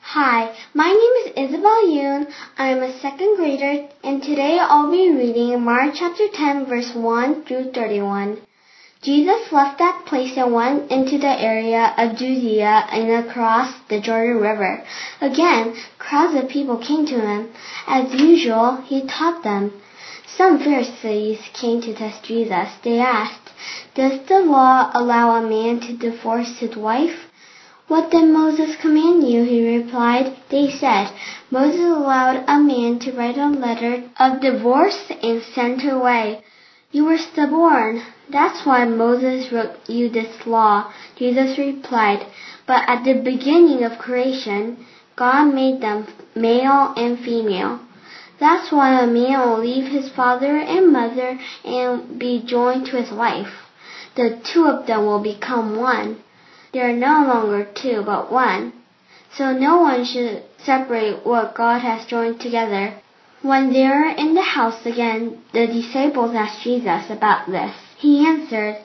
Hi, 0.00 0.56
my 0.72 0.88
name 0.88 1.14
is 1.26 1.32
Isabel 1.36 1.84
Yoon. 1.84 2.32
I 2.56 2.68
am 2.68 2.82
a 2.82 2.98
second 3.00 3.36
grader 3.36 3.86
and 4.02 4.22
today 4.22 4.58
I'll 4.58 4.90
be 4.90 5.10
reading 5.10 5.60
Mark 5.62 5.96
chapter 5.96 6.28
10 6.32 6.64
verse 6.64 6.94
1 6.94 7.44
through 7.44 7.72
31. 7.72 8.45
Jesus 9.06 9.52
left 9.52 9.78
that 9.78 10.04
place 10.04 10.36
and 10.36 10.52
went 10.52 10.90
into 10.90 11.16
the 11.16 11.40
area 11.40 11.94
of 11.96 12.16
Judea 12.16 12.88
and 12.90 13.24
across 13.24 13.72
the 13.88 14.00
Jordan 14.00 14.38
River. 14.38 14.84
Again, 15.20 15.76
crowds 15.96 16.34
of 16.34 16.48
people 16.48 16.78
came 16.78 17.06
to 17.06 17.20
him. 17.20 17.50
As 17.86 18.12
usual, 18.12 18.78
he 18.78 19.06
taught 19.06 19.44
them. 19.44 19.80
Some 20.26 20.58
Pharisees 20.58 21.38
came 21.52 21.80
to 21.82 21.94
test 21.94 22.24
Jesus. 22.24 22.68
They 22.82 22.98
asked, 22.98 23.52
Does 23.94 24.26
the 24.26 24.40
law 24.40 24.90
allow 24.92 25.36
a 25.36 25.48
man 25.48 25.78
to 25.82 25.96
divorce 25.96 26.58
his 26.58 26.74
wife? 26.74 27.30
What 27.86 28.10
did 28.10 28.28
Moses 28.28 28.74
command 28.74 29.30
you? 29.30 29.44
He 29.44 29.78
replied. 29.78 30.36
They 30.48 30.68
said, 30.68 31.12
Moses 31.52 31.80
allowed 31.80 32.42
a 32.48 32.58
man 32.58 32.98
to 32.98 33.12
write 33.12 33.38
a 33.38 33.50
letter 33.50 34.02
of 34.18 34.40
divorce 34.40 35.12
and 35.22 35.44
send 35.54 35.82
her 35.82 35.94
away. 35.94 36.42
You 36.90 37.04
were 37.04 37.18
stubborn. 37.18 38.02
That's 38.28 38.66
why 38.66 38.84
Moses 38.84 39.52
wrote 39.52 39.88
you 39.88 40.08
this 40.08 40.46
law. 40.46 40.92
Jesus 41.16 41.56
replied, 41.58 42.26
But 42.66 42.82
at 42.88 43.04
the 43.04 43.14
beginning 43.14 43.84
of 43.84 43.98
creation, 43.98 44.84
God 45.14 45.54
made 45.54 45.80
them 45.80 46.06
male 46.34 46.92
and 46.96 47.18
female. 47.18 47.80
That's 48.40 48.72
why 48.72 49.00
a 49.00 49.06
man 49.06 49.38
will 49.40 49.60
leave 49.60 49.86
his 49.90 50.08
father 50.10 50.58
and 50.58 50.92
mother 50.92 51.38
and 51.64 52.18
be 52.18 52.42
joined 52.44 52.86
to 52.86 52.96
his 52.96 53.12
wife. 53.12 53.52
The 54.16 54.40
two 54.42 54.66
of 54.66 54.86
them 54.86 55.06
will 55.06 55.22
become 55.22 55.76
one. 55.76 56.22
They 56.72 56.80
are 56.80 56.92
no 56.92 57.24
longer 57.26 57.64
two, 57.64 58.02
but 58.04 58.32
one. 58.32 58.72
So 59.32 59.52
no 59.52 59.78
one 59.80 60.04
should 60.04 60.42
separate 60.58 61.24
what 61.24 61.54
God 61.54 61.78
has 61.78 62.06
joined 62.06 62.40
together. 62.40 62.94
When 63.42 63.72
they 63.72 63.86
were 63.86 64.08
in 64.08 64.34
the 64.34 64.42
house 64.42 64.84
again, 64.84 65.42
the 65.52 65.66
disciples 65.66 66.34
asked 66.34 66.62
Jesus 66.62 67.08
about 67.08 67.46
this. 67.46 67.85
He 67.98 68.26
answered, 68.26 68.76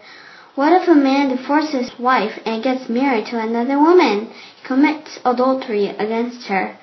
What 0.56 0.72
if 0.72 0.88
a 0.88 0.96
man 0.96 1.30
divorces 1.30 1.90
his 1.90 2.00
wife 2.00 2.40
and 2.46 2.64
gets 2.64 2.88
married 2.88 3.26
to 3.28 3.40
another 3.40 3.78
woman? 3.78 4.30
He 4.56 4.68
commits 4.68 5.20
adultery 5.26 5.88
against 5.88 6.48
her. 6.48 6.78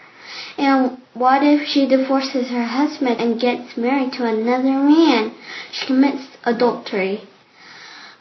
And 0.58 0.98
what 1.14 1.42
if 1.42 1.66
she 1.66 1.86
divorces 1.86 2.50
her 2.50 2.64
husband 2.64 3.18
and 3.18 3.40
gets 3.40 3.78
married 3.78 4.12
to 4.14 4.26
another 4.26 4.72
man? 4.72 5.32
She 5.72 5.86
commits 5.86 6.24
adultery. 6.44 7.22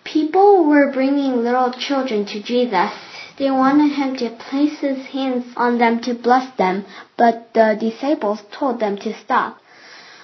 People 0.06 0.64
were 0.64 0.92
bringing 0.94 1.44
little 1.44 1.72
children 1.72 2.26
to 2.28 2.42
Jesus. 2.42 2.94
They 3.38 3.52
wanted 3.52 3.92
him 3.92 4.16
to 4.16 4.30
place 4.30 4.80
his 4.80 5.08
hands 5.08 5.54
on 5.58 5.80
them 5.80 6.00
to 6.02 6.14
bless 6.14 6.50
them, 6.56 6.86
but 7.18 7.54
the 7.54 7.76
disciples 7.78 8.42
told 8.52 8.80
them 8.80 8.98
to 9.00 9.14
stop. 9.14 9.60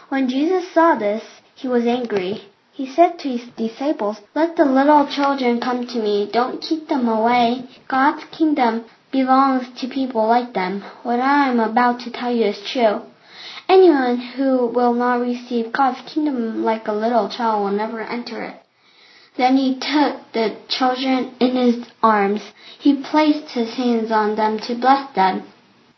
When 0.08 0.30
Jesus 0.30 0.72
saw 0.72 0.96
this, 0.96 1.24
he 1.54 1.68
was 1.68 1.86
angry. 1.86 2.44
He 2.76 2.88
said 2.88 3.20
to 3.20 3.30
his 3.30 3.48
disciples, 3.56 4.20
Let 4.34 4.56
the 4.56 4.66
little 4.66 5.06
children 5.06 5.60
come 5.60 5.86
to 5.86 6.00
me. 6.00 6.28
Don't 6.34 6.60
keep 6.60 6.88
them 6.88 7.08
away. 7.08 7.66
God's 7.88 8.24
kingdom 8.32 8.86
belongs 9.12 9.68
to 9.80 9.88
people 9.88 10.26
like 10.28 10.54
them. 10.54 10.84
What 11.04 11.20
I 11.20 11.50
am 11.50 11.60
about 11.60 12.00
to 12.00 12.10
tell 12.10 12.32
you 12.32 12.46
is 12.46 12.60
true. 12.66 13.02
Anyone 13.70 14.18
who 14.18 14.66
will 14.66 14.94
not 14.94 15.22
receive 15.22 15.72
God's 15.72 16.02
kingdom 16.12 16.64
like 16.64 16.88
a 16.88 16.94
little 16.94 17.30
child 17.30 17.64
will 17.64 17.78
never 17.78 18.02
enter 18.02 18.44
it. 18.44 18.56
Then 19.38 19.56
he 19.58 19.76
took 19.76 20.32
the 20.34 20.56
children 20.68 21.36
in 21.40 21.56
his 21.56 21.86
arms. 22.02 22.42
He 22.80 23.04
placed 23.04 23.52
his 23.52 23.76
hands 23.76 24.12
on 24.12 24.36
them 24.36 24.58
to 24.62 24.74
bless 24.74 25.14
them. 25.14 25.44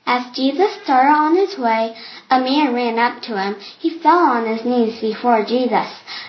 As 0.08 0.36
Jesus 0.36 0.72
started 0.84 1.12
on 1.12 1.36
his 1.36 1.58
way, 1.58 1.96
a 2.30 2.40
man 2.40 2.76
ran 2.76 3.00
up 3.00 3.24
to 3.24 3.38
him. 3.42 3.56
He 3.80 3.90
fell 3.90 4.20
on 4.20 4.46
his 4.46 4.64
knees 4.64 5.02
before 5.02 5.44
Jesus. 5.44 5.88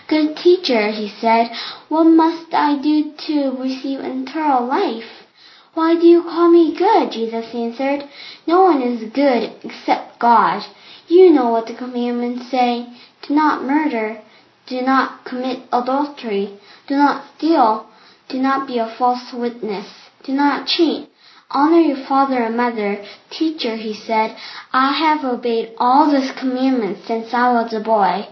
Good 0.08 0.36
teacher, 0.36 0.90
he 0.90 1.08
said, 1.20 1.50
what 1.88 2.04
must 2.04 2.54
I 2.54 2.76
do 2.80 3.12
to 3.26 3.50
receive 3.60 4.00
eternal 4.00 4.66
life? 4.66 5.26
Why 5.74 5.94
do 5.94 6.06
you 6.06 6.22
call 6.22 6.48
me 6.48 6.74
good? 6.74 7.12
Jesus 7.12 7.54
answered. 7.54 8.08
No 8.46 8.62
one 8.62 8.80
is 8.80 9.12
good 9.12 9.52
except 9.62 10.18
God. 10.18 10.64
You 11.06 11.30
know 11.30 11.50
what 11.50 11.66
the 11.66 11.74
commandments 11.74 12.50
say. 12.50 12.86
Do 13.28 13.34
not 13.34 13.62
murder. 13.62 14.22
Do 14.66 14.80
not 14.80 15.26
commit 15.26 15.68
adultery. 15.70 16.58
Do 16.88 16.96
not 16.96 17.24
steal. 17.36 17.86
Do 18.30 18.38
not 18.38 18.66
be 18.66 18.78
a 18.78 18.94
false 18.98 19.34
witness. 19.34 19.86
Do 20.24 20.32
not 20.32 20.66
cheat. 20.66 21.10
Honor 21.50 21.80
your 21.80 22.04
father 22.08 22.42
and 22.42 22.56
mother. 22.56 23.04
Teacher, 23.30 23.76
he 23.76 23.94
said, 23.94 24.36
I 24.72 24.92
have 24.92 25.24
obeyed 25.24 25.74
all 25.78 26.10
these 26.10 26.32
commandments 26.32 27.06
since 27.06 27.32
I 27.32 27.52
was 27.52 27.72
a 27.72 27.80
boy. 27.80 28.26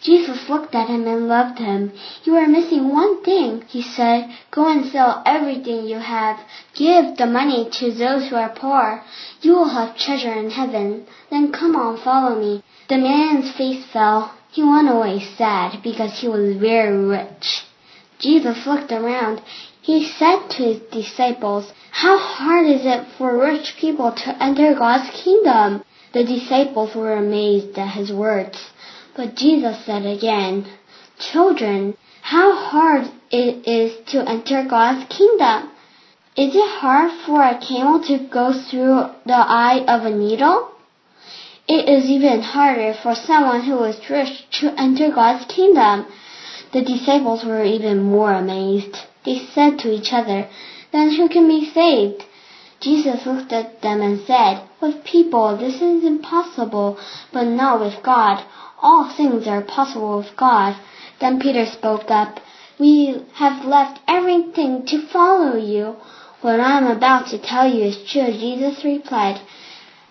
Jesus 0.00 0.48
looked 0.48 0.74
at 0.74 0.88
him 0.88 1.06
and 1.06 1.28
loved 1.28 1.58
him. 1.58 1.92
You 2.24 2.36
are 2.36 2.46
missing 2.46 2.88
one 2.88 3.22
thing, 3.22 3.64
he 3.68 3.82
said. 3.82 4.30
Go 4.50 4.70
and 4.70 4.86
sell 4.86 5.22
everything 5.26 5.86
you 5.86 5.98
have. 5.98 6.38
Give 6.74 7.16
the 7.16 7.26
money 7.26 7.68
to 7.70 7.92
those 7.92 8.28
who 8.28 8.36
are 8.36 8.54
poor. 8.54 9.02
You 9.42 9.52
will 9.54 9.68
have 9.68 9.98
treasure 9.98 10.32
in 10.32 10.50
heaven. 10.50 11.06
Then 11.28 11.52
come 11.52 11.76
on, 11.76 11.98
follow 11.98 12.40
me. 12.40 12.62
The 12.88 12.98
man's 12.98 13.50
face 13.50 13.84
fell. 13.92 14.32
He 14.52 14.62
went 14.62 14.88
away 14.88 15.20
sad 15.20 15.82
because 15.82 16.20
he 16.20 16.28
was 16.28 16.56
very 16.56 17.04
rich. 17.04 17.64
Jesus 18.20 18.66
looked 18.66 18.92
around. 18.92 19.42
He 19.82 20.06
said 20.06 20.48
to 20.50 20.62
his 20.62 20.78
disciples, 20.90 21.72
How 21.90 22.18
hard 22.18 22.66
is 22.66 22.82
it 22.84 23.06
for 23.18 23.36
rich 23.38 23.76
people 23.78 24.12
to 24.12 24.42
enter 24.42 24.74
God's 24.74 25.10
kingdom? 25.10 25.84
The 26.12 26.24
disciples 26.24 26.94
were 26.94 27.14
amazed 27.14 27.78
at 27.78 27.94
his 27.94 28.12
words. 28.12 28.58
But 29.16 29.34
Jesus 29.34 29.84
said 29.84 30.06
again, 30.06 30.66
Children, 31.18 31.96
how 32.22 32.54
hard 32.54 33.10
it 33.30 33.66
is 33.66 33.92
to 34.12 34.28
enter 34.28 34.64
God's 34.64 35.04
kingdom. 35.14 35.70
Is 36.36 36.54
it 36.54 36.70
hard 36.80 37.12
for 37.26 37.42
a 37.42 37.58
camel 37.58 38.00
to 38.04 38.28
go 38.28 38.52
through 38.52 39.10
the 39.26 39.36
eye 39.36 39.84
of 39.86 40.04
a 40.04 40.10
needle? 40.10 40.70
It 41.68 41.88
is 41.88 42.08
even 42.08 42.40
harder 42.42 42.94
for 42.94 43.14
someone 43.14 43.62
who 43.62 43.82
is 43.84 44.10
rich 44.10 44.48
to 44.60 44.74
enter 44.80 45.10
God's 45.10 45.44
kingdom. 45.46 46.06
The 46.72 46.82
disciples 46.82 47.44
were 47.44 47.64
even 47.64 48.02
more 48.02 48.32
amazed. 48.32 48.96
They 49.24 49.38
said 49.54 49.78
to 49.80 49.92
each 49.92 50.12
other, 50.12 50.48
Then 50.92 51.10
who 51.10 51.28
can 51.28 51.46
be 51.46 51.70
saved? 51.70 52.24
Jesus 52.80 53.26
looked 53.26 53.52
at 53.52 53.82
them 53.82 54.00
and 54.00 54.20
said, 54.26 54.62
With 54.80 55.04
people 55.04 55.56
this 55.56 55.80
is 55.80 56.04
impossible, 56.04 56.98
but 57.32 57.44
not 57.44 57.80
with 57.80 58.02
God. 58.02 58.42
All 58.82 59.04
things 59.04 59.46
are 59.46 59.62
possible 59.62 60.18
with 60.18 60.34
God. 60.36 60.76
Then 61.20 61.38
Peter 61.38 61.66
spoke 61.66 62.10
up, 62.10 62.40
We 62.78 63.22
have 63.34 63.64
left 63.66 64.00
everything 64.08 64.86
to 64.86 65.06
follow 65.06 65.56
you. 65.56 65.96
What 66.40 66.58
I 66.58 66.78
am 66.78 66.86
about 66.86 67.28
to 67.28 67.38
tell 67.38 67.70
you 67.70 67.84
is 67.84 68.10
true, 68.10 68.32
Jesus 68.32 68.82
replied. 68.82 69.40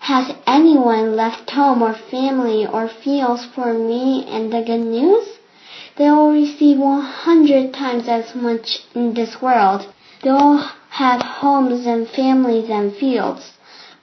Has 0.02 0.32
anyone 0.46 1.16
left 1.16 1.50
home 1.50 1.82
or 1.82 1.94
family 1.94 2.66
or 2.66 2.88
fields 2.88 3.46
for 3.46 3.74
me 3.74 4.26
and 4.28 4.54
the 4.54 4.62
good 4.62 4.86
news? 4.86 5.28
They 5.98 6.10
will 6.10 6.32
receive 6.32 6.78
one 6.78 7.02
hundred 7.02 7.74
times 7.74 8.08
as 8.08 8.34
much 8.34 8.86
in 8.96 9.14
this 9.14 9.42
world. 9.42 9.92
They 10.22 10.32
will 10.32 10.58
have 10.90 11.22
homes 11.22 11.86
and 11.86 12.08
families 12.08 12.70
and 12.70 12.94
fields, 12.94 13.52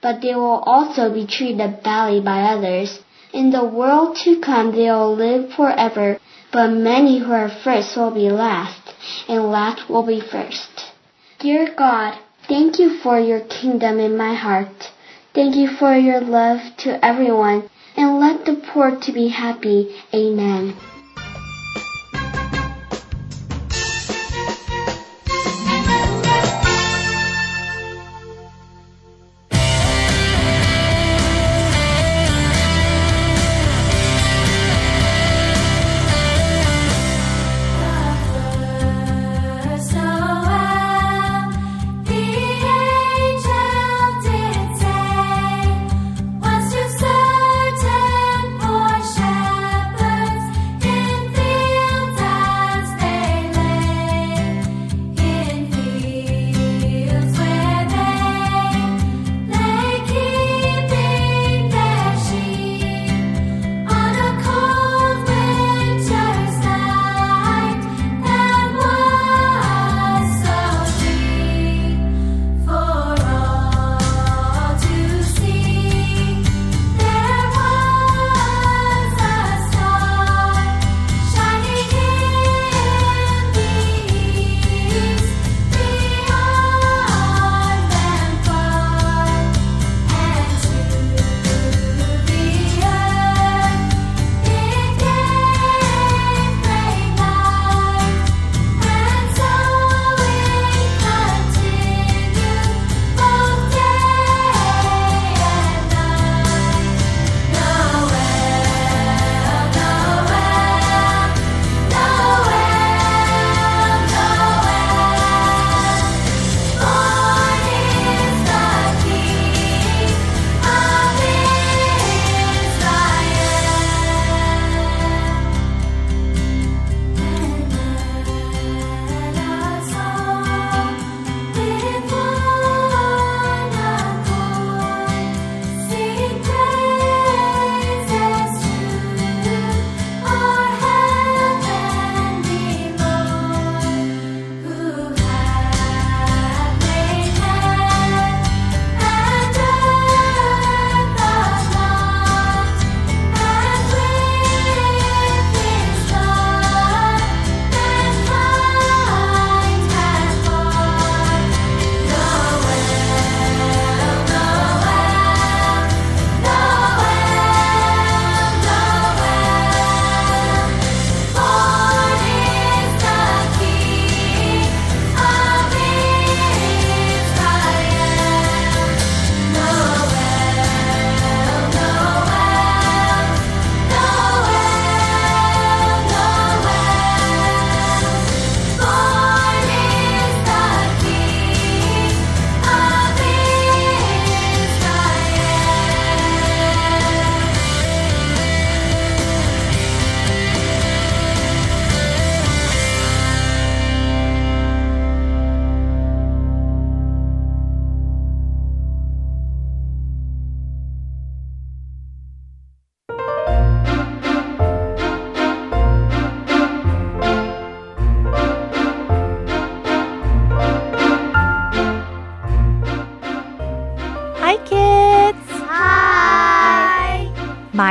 but 0.01 0.21
they 0.21 0.33
will 0.33 0.63
also 0.65 1.13
be 1.13 1.27
treated 1.27 1.83
badly 1.83 2.21
by 2.21 2.41
others. 2.41 2.99
In 3.33 3.51
the 3.51 3.63
world 3.63 4.15
to 4.23 4.39
come 4.39 4.71
they 4.71 4.89
will 4.89 5.15
live 5.15 5.53
forever, 5.53 6.19
but 6.51 6.71
many 6.71 7.19
who 7.19 7.31
are 7.31 7.49
first 7.49 7.95
will 7.95 8.11
be 8.11 8.29
last, 8.29 8.81
and 9.27 9.51
last 9.51 9.89
will 9.89 10.03
be 10.03 10.19
first. 10.19 10.91
Dear 11.39 11.73
God, 11.77 12.17
thank 12.47 12.79
you 12.79 12.97
for 12.97 13.19
your 13.19 13.41
kingdom 13.41 13.99
in 13.99 14.17
my 14.17 14.33
heart. 14.33 14.91
Thank 15.35 15.55
you 15.55 15.67
for 15.67 15.95
your 15.95 16.21
love 16.21 16.61
to 16.77 17.05
everyone, 17.05 17.69
and 17.95 18.19
let 18.19 18.45
the 18.45 18.55
poor 18.55 18.95
to 18.95 19.11
be 19.11 19.27
happy. 19.27 19.95
Amen. 20.13 20.75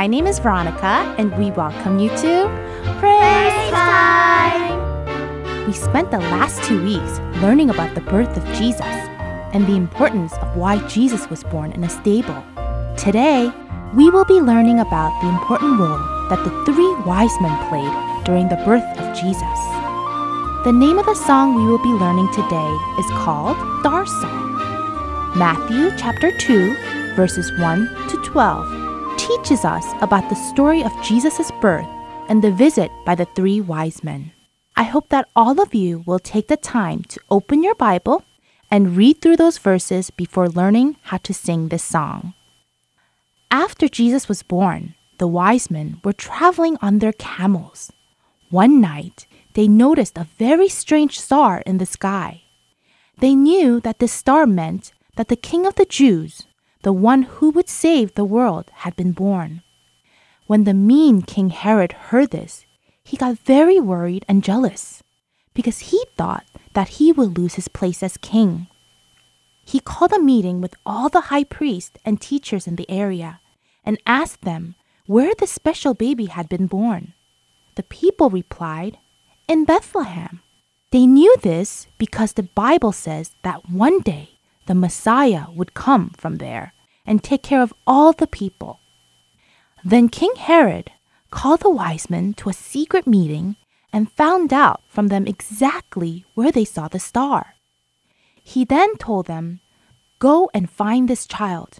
My 0.07 0.11
name 0.11 0.27
is 0.27 0.39
Veronica, 0.39 1.13
and 1.17 1.37
we 1.37 1.51
welcome 1.51 1.99
you 1.99 2.07
to 2.07 2.47
Praise 2.97 3.71
Time! 3.71 5.67
We 5.67 5.73
spent 5.73 6.11
the 6.11 6.19
last 6.19 6.63
two 6.63 6.81
weeks 6.81 7.19
learning 7.41 7.69
about 7.69 7.93
the 7.93 7.99
birth 7.99 8.37
of 8.37 8.45
Jesus 8.55 8.79
and 9.51 9.67
the 9.67 9.75
importance 9.75 10.31
of 10.35 10.55
why 10.55 10.79
Jesus 10.87 11.29
was 11.29 11.43
born 11.43 11.73
in 11.73 11.83
a 11.83 11.89
stable. 11.89 12.41
Today, 12.95 13.51
we 13.93 14.09
will 14.09 14.23
be 14.23 14.39
learning 14.39 14.79
about 14.79 15.11
the 15.21 15.27
important 15.27 15.77
role 15.77 15.99
that 16.29 16.41
the 16.45 16.63
three 16.63 16.95
wise 17.05 17.35
men 17.41 17.67
played 17.67 18.23
during 18.23 18.47
the 18.47 18.63
birth 18.63 18.87
of 18.97 19.13
Jesus. 19.13 19.59
The 20.63 20.71
name 20.73 20.99
of 20.99 21.05
the 21.05 21.15
song 21.15 21.53
we 21.53 21.65
will 21.65 21.83
be 21.83 21.89
learning 21.89 22.31
today 22.31 22.77
is 22.97 23.09
called 23.25 23.57
Star 23.81 24.05
Song. 24.05 24.55
Matthew 25.35 25.91
chapter 25.97 26.31
2, 26.31 27.13
verses 27.17 27.51
1 27.59 28.07
to 28.07 28.21
12 28.23 28.76
teaches 29.27 29.65
us 29.65 29.85
about 29.99 30.29
the 30.29 30.35
story 30.35 30.81
of 30.81 31.03
Jesus' 31.03 31.51
birth 31.59 31.87
and 32.29 32.41
the 32.41 32.51
visit 32.51 32.89
by 33.05 33.13
the 33.13 33.27
three 33.35 33.59
wise 33.59 34.01
men. 34.01 34.31
I 34.77 34.83
hope 34.83 35.09
that 35.09 35.27
all 35.35 35.59
of 35.59 35.75
you 35.75 36.03
will 36.05 36.19
take 36.19 36.47
the 36.47 36.55
time 36.55 37.03
to 37.09 37.19
open 37.29 37.61
your 37.61 37.75
Bible 37.75 38.23
and 38.71 38.95
read 38.95 39.21
through 39.21 39.35
those 39.35 39.57
verses 39.57 40.11
before 40.11 40.47
learning 40.47 40.95
how 41.01 41.17
to 41.17 41.33
sing 41.33 41.67
this 41.67 41.83
song. 41.83 42.35
After 43.51 43.89
Jesus 43.89 44.29
was 44.29 44.43
born, 44.43 44.95
the 45.17 45.27
wise 45.27 45.69
men 45.69 45.99
were 46.05 46.13
traveling 46.13 46.77
on 46.81 46.99
their 46.99 47.13
camels. 47.13 47.91
One 48.49 48.79
night, 48.79 49.27
they 49.55 49.67
noticed 49.67 50.17
a 50.17 50.27
very 50.37 50.69
strange 50.69 51.19
star 51.19 51.63
in 51.65 51.79
the 51.79 51.85
sky. 51.85 52.43
They 53.19 53.35
knew 53.35 53.81
that 53.81 53.99
this 53.99 54.13
star 54.13 54.45
meant 54.45 54.93
that 55.17 55.27
the 55.27 55.35
king 55.35 55.65
of 55.65 55.75
the 55.75 55.85
Jews, 55.85 56.47
the 56.83 56.93
one 56.93 57.23
who 57.23 57.49
would 57.51 57.69
save 57.69 58.13
the 58.13 58.25
world, 58.25 58.71
had 58.75 58.95
been 58.95 59.11
born. 59.11 59.61
When 60.45 60.63
the 60.63 60.73
mean 60.73 61.21
King 61.21 61.49
Herod 61.49 61.91
heard 61.91 62.31
this, 62.31 62.65
he 63.03 63.17
got 63.17 63.39
very 63.39 63.79
worried 63.79 64.25
and 64.27 64.43
jealous 64.43 65.03
because 65.53 65.91
he 65.91 66.03
thought 66.15 66.45
that 66.73 66.99
he 66.99 67.11
would 67.11 67.37
lose 67.37 67.55
his 67.55 67.67
place 67.67 68.03
as 68.03 68.17
king. 68.17 68.67
He 69.65 69.79
called 69.79 70.13
a 70.13 70.19
meeting 70.19 70.61
with 70.61 70.75
all 70.85 71.09
the 71.09 71.31
high 71.31 71.43
priests 71.43 71.97
and 72.05 72.21
teachers 72.21 72.67
in 72.67 72.75
the 72.75 72.89
area 72.89 73.41
and 73.83 73.97
asked 74.05 74.41
them 74.41 74.75
where 75.07 75.33
the 75.39 75.47
special 75.47 75.93
baby 75.93 76.25
had 76.25 76.47
been 76.47 76.67
born. 76.67 77.13
The 77.75 77.83
people 77.83 78.29
replied, 78.29 78.97
In 79.47 79.65
Bethlehem. 79.65 80.41
They 80.91 81.05
knew 81.05 81.35
this 81.41 81.87
because 81.97 82.33
the 82.33 82.43
Bible 82.43 82.93
says 82.93 83.31
that 83.43 83.69
one 83.69 83.99
day 83.99 84.36
the 84.67 84.75
Messiah 84.75 85.45
would 85.53 85.73
come 85.73 86.11
from 86.17 86.37
there 86.37 86.73
and 87.05 87.23
take 87.23 87.41
care 87.41 87.61
of 87.61 87.73
all 87.87 88.13
the 88.13 88.27
people. 88.27 88.79
Then 89.83 90.09
King 90.09 90.35
Herod 90.37 90.91
called 91.31 91.61
the 91.61 91.69
wise 91.69 92.09
men 92.09 92.33
to 92.35 92.49
a 92.49 92.53
secret 92.53 93.07
meeting 93.07 93.55
and 93.91 94.11
found 94.11 94.53
out 94.53 94.81
from 94.87 95.07
them 95.07 95.25
exactly 95.25 96.25
where 96.35 96.51
they 96.51 96.65
saw 96.65 96.87
the 96.87 96.99
star. 96.99 97.55
He 98.43 98.65
then 98.65 98.97
told 98.97 99.27
them, 99.27 99.61
Go 100.19 100.49
and 100.53 100.69
find 100.69 101.07
this 101.07 101.25
child. 101.25 101.79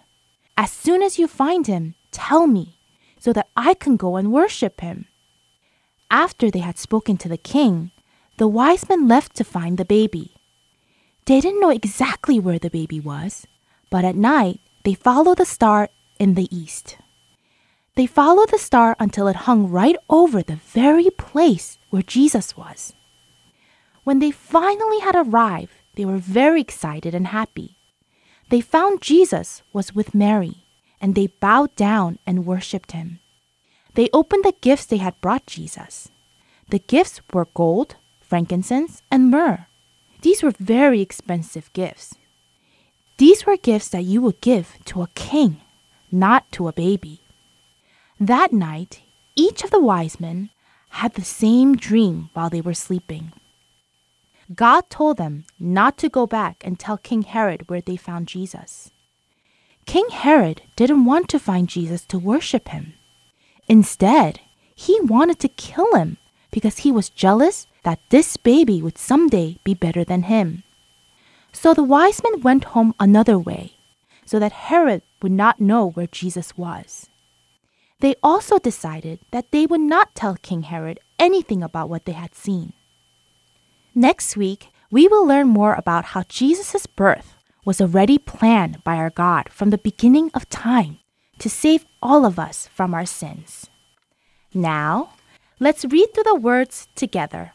As 0.57 0.71
soon 0.71 1.01
as 1.01 1.19
you 1.19 1.27
find 1.27 1.67
him, 1.67 1.95
tell 2.11 2.47
me, 2.47 2.79
so 3.19 3.33
that 3.33 3.49
I 3.55 3.73
can 3.73 3.97
go 3.97 4.15
and 4.15 4.31
worship 4.31 4.81
him. 4.81 5.07
After 6.09 6.49
they 6.49 6.59
had 6.59 6.77
spoken 6.77 7.17
to 7.17 7.29
the 7.29 7.37
king, 7.37 7.91
the 8.37 8.47
wise 8.47 8.87
men 8.87 9.07
left 9.07 9.35
to 9.35 9.43
find 9.43 9.77
the 9.77 9.85
baby. 9.85 10.36
They 11.27 11.41
didn't 11.41 11.59
know 11.59 11.69
exactly 11.69 12.39
where 12.39 12.57
the 12.57 12.69
baby 12.69 13.01
was, 13.01 13.45
but 13.89 14.05
at 14.05 14.15
night 14.15 14.61
they 14.83 14.93
followed 14.93 15.39
the 15.39 15.45
star 15.45 15.89
in 16.19 16.35
the 16.35 16.47
east. 16.55 16.97
They 17.95 18.07
followed 18.07 18.49
the 18.49 18.57
star 18.57 18.95
until 18.97 19.27
it 19.27 19.43
hung 19.43 19.69
right 19.69 19.97
over 20.09 20.41
the 20.41 20.55
very 20.55 21.09
place 21.09 21.77
where 21.89 22.01
Jesus 22.01 22.55
was. 22.55 22.93
When 24.05 24.19
they 24.19 24.31
finally 24.31 24.99
had 25.01 25.15
arrived, 25.17 25.73
they 25.95 26.05
were 26.05 26.17
very 26.17 26.61
excited 26.61 27.13
and 27.13 27.27
happy. 27.27 27.75
They 28.49 28.61
found 28.61 29.01
Jesus 29.01 29.63
was 29.73 29.93
with 29.93 30.15
Mary, 30.15 30.63
and 31.01 31.13
they 31.13 31.27
bowed 31.27 31.75
down 31.75 32.19
and 32.25 32.45
worshiped 32.45 32.93
him. 32.93 33.19
They 33.95 34.07
opened 34.13 34.45
the 34.45 34.55
gifts 34.61 34.85
they 34.85 35.03
had 35.03 35.19
brought 35.19 35.45
Jesus. 35.45 36.07
The 36.69 36.79
gifts 36.79 37.19
were 37.33 37.49
gold, 37.53 37.97
frankincense, 38.21 39.01
and 39.11 39.29
myrrh. 39.29 39.67
These 40.21 40.43
were 40.43 40.51
very 40.51 41.01
expensive 41.01 41.71
gifts. 41.73 42.15
These 43.17 43.45
were 43.45 43.57
gifts 43.57 43.89
that 43.89 44.03
you 44.03 44.21
would 44.21 44.41
give 44.41 44.77
to 44.85 45.01
a 45.01 45.09
king, 45.15 45.61
not 46.11 46.51
to 46.53 46.67
a 46.67 46.73
baby. 46.73 47.21
That 48.19 48.51
night, 48.51 49.01
each 49.35 49.63
of 49.63 49.71
the 49.71 49.79
wise 49.79 50.19
men 50.19 50.49
had 50.89 51.13
the 51.13 51.23
same 51.23 51.75
dream 51.75 52.29
while 52.33 52.49
they 52.49 52.61
were 52.61 52.73
sleeping. 52.73 53.33
God 54.53 54.89
told 54.89 55.17
them 55.17 55.45
not 55.59 55.97
to 55.99 56.09
go 56.09 56.25
back 56.25 56.63
and 56.65 56.79
tell 56.79 56.97
King 56.97 57.23
Herod 57.23 57.69
where 57.69 57.81
they 57.81 57.97
found 57.97 58.27
Jesus. 58.27 58.91
King 59.85 60.09
Herod 60.09 60.61
didn't 60.75 61.05
want 61.05 61.29
to 61.29 61.39
find 61.39 61.67
Jesus 61.67 62.05
to 62.05 62.19
worship 62.19 62.69
him. 62.69 62.93
Instead, 63.67 64.39
he 64.75 64.99
wanted 65.01 65.39
to 65.39 65.47
kill 65.49 65.93
him 65.95 66.17
because 66.57 66.79
he 66.79 66.91
was 66.91 67.11
jealous 67.11 67.67
that 67.83 67.99
this 68.09 68.35
baby 68.35 68.81
would 68.81 68.97
someday 68.97 69.59
be 69.63 69.75
better 69.75 70.03
than 70.03 70.23
him. 70.23 70.63
So 71.51 71.75
the 71.75 71.83
wise 71.83 72.19
men 72.23 72.41
went 72.41 72.73
home 72.73 72.95
another 72.99 73.37
way, 73.37 73.73
so 74.25 74.39
that 74.39 74.65
Herod 74.73 75.03
would 75.21 75.31
not 75.31 75.61
know 75.61 75.91
where 75.91 76.07
Jesus 76.07 76.57
was. 76.57 77.11
They 77.99 78.15
also 78.23 78.57
decided 78.57 79.19
that 79.29 79.51
they 79.51 79.67
would 79.67 79.81
not 79.81 80.15
tell 80.15 80.35
King 80.35 80.63
Herod 80.63 80.99
anything 81.19 81.61
about 81.61 81.89
what 81.89 82.05
they 82.05 82.13
had 82.13 82.33
seen. 82.33 82.73
Next 83.93 84.35
week, 84.35 84.69
we 84.89 85.07
will 85.07 85.27
learn 85.27 85.47
more 85.47 85.75
about 85.75 86.05
how 86.05 86.23
Jesus' 86.27 86.87
birth 86.87 87.35
was 87.65 87.79
already 87.79 88.17
planned 88.17 88.83
by 88.83 88.95
our 88.95 89.11
God 89.11 89.49
from 89.49 89.69
the 89.69 89.77
beginning 89.77 90.31
of 90.33 90.49
time 90.49 90.97
to 91.37 91.51
save 91.51 91.85
all 92.01 92.25
of 92.25 92.39
us 92.39 92.67
from 92.73 92.95
our 92.95 93.05
sins. 93.05 93.69
Now, 94.55 95.13
let's 95.59 95.85
read 95.85 96.13
through 96.13 96.23
the 96.23 96.35
words 96.35 96.87
together. 96.95 97.51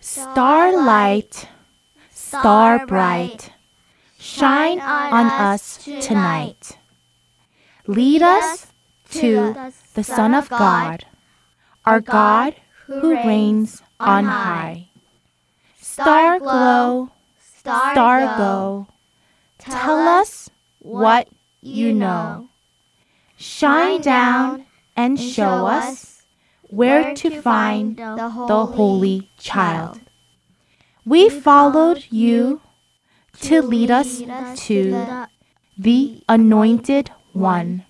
Starlight, 0.00 1.48
star 2.10 2.86
bright, 2.86 3.50
shine 4.18 4.80
on 4.80 5.26
us 5.26 5.78
tonight. 6.00 6.78
Lead 7.86 8.22
us 8.22 8.66
to 9.10 9.54
the 9.94 10.04
Son 10.04 10.34
of 10.34 10.48
God, 10.48 11.04
our 11.84 12.00
God 12.00 12.54
who 12.86 13.14
reigns 13.14 13.82
on 13.98 14.24
high. 14.24 14.88
Star 15.80 16.38
glow, 16.38 17.10
star 17.40 18.38
go, 18.38 18.86
tell 19.58 19.98
us 20.06 20.50
what 20.78 21.28
you 21.60 21.92
know. 21.92 22.48
Shine 23.36 24.00
down 24.00 24.66
and 24.96 25.20
show 25.20 25.66
us 25.66 26.22
where 26.62 27.14
to 27.14 27.40
find 27.40 27.96
the 27.96 28.30
Holy 28.30 29.30
Child. 29.38 30.00
We 31.04 31.28
followed 31.28 32.06
you 32.10 32.60
to 33.40 33.62
lead 33.62 33.90
us 33.90 34.22
to 34.66 35.26
the 35.78 36.22
Anointed 36.28 37.10
One. 37.32 37.84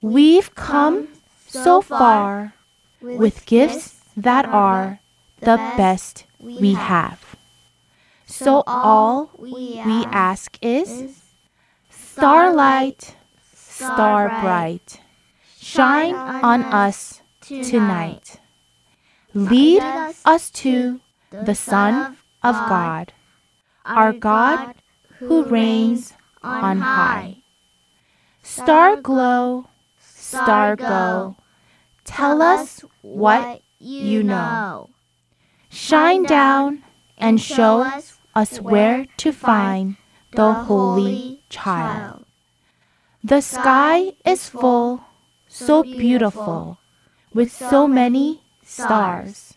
We've 0.00 0.54
come 0.54 1.08
so 1.46 1.82
far 1.82 2.54
with 3.02 3.44
gifts 3.44 4.00
that 4.16 4.46
are 4.46 5.00
the 5.40 5.56
best 5.76 6.24
we 6.38 6.74
have. 6.74 7.36
So 8.26 8.62
all 8.66 9.30
we 9.38 9.80
ask 10.06 10.56
is 10.62 11.22
starlight, 11.90 13.16
star 13.52 14.28
bright, 14.40 15.00
shine 15.70 16.14
on 16.14 16.62
us 16.64 17.22
tonight. 17.40 18.40
Lead 19.34 19.82
us 20.24 20.50
to 20.50 21.00
the 21.30 21.54
Son 21.54 22.16
of 22.42 22.54
God, 22.68 23.12
our 23.84 24.12
God 24.12 24.74
who 25.18 25.44
reigns 25.44 26.12
on 26.42 26.80
high. 26.80 27.36
Star 28.42 28.96
glow, 28.96 29.66
star 30.00 30.74
go, 30.74 31.36
tell 32.04 32.42
us 32.42 32.84
what 33.02 33.62
you 33.78 34.24
know. 34.24 34.90
Shine 35.68 36.24
down 36.24 36.82
and 37.16 37.40
show 37.40 37.86
us 38.34 38.60
where 38.60 39.06
to 39.18 39.32
find 39.32 39.96
the 40.32 40.52
Holy 40.52 41.44
Child. 41.48 42.24
The 43.22 43.40
sky 43.42 44.14
is 44.24 44.48
full, 44.48 45.04
so 45.50 45.82
beautiful, 45.82 46.78
with 47.34 47.50
so 47.52 47.86
many 47.86 48.40
stars. 48.62 49.54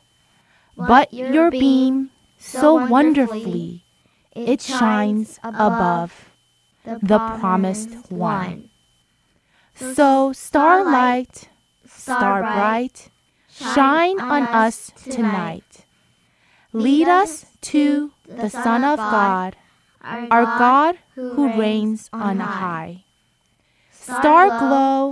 But 0.76 1.14
your 1.14 1.50
beam, 1.52 2.10
so 2.38 2.76
wonderfully, 2.88 3.84
it 4.36 4.62
shines 4.62 5.40
above. 5.44 6.12
the 6.84 7.20
promised 7.40 8.12
one. 8.12 8.70
So, 9.76 10.34
starlight, 10.34 11.48
star 11.88 12.42
bright, 12.42 13.10
shine 13.48 14.20
on 14.20 14.44
us 14.44 14.92
tonight. 15.06 15.86
Lead 16.74 17.08
us 17.08 17.46
to 17.62 18.12
the 18.28 18.50
Son 18.50 18.84
of 18.84 18.98
God, 18.98 19.56
our 20.04 20.44
God 20.44 20.98
who 21.16 21.48
reigns 21.48 22.10
on 22.12 22.40
high. 22.40 23.04
Star 23.92 24.50
glow, 24.60 25.03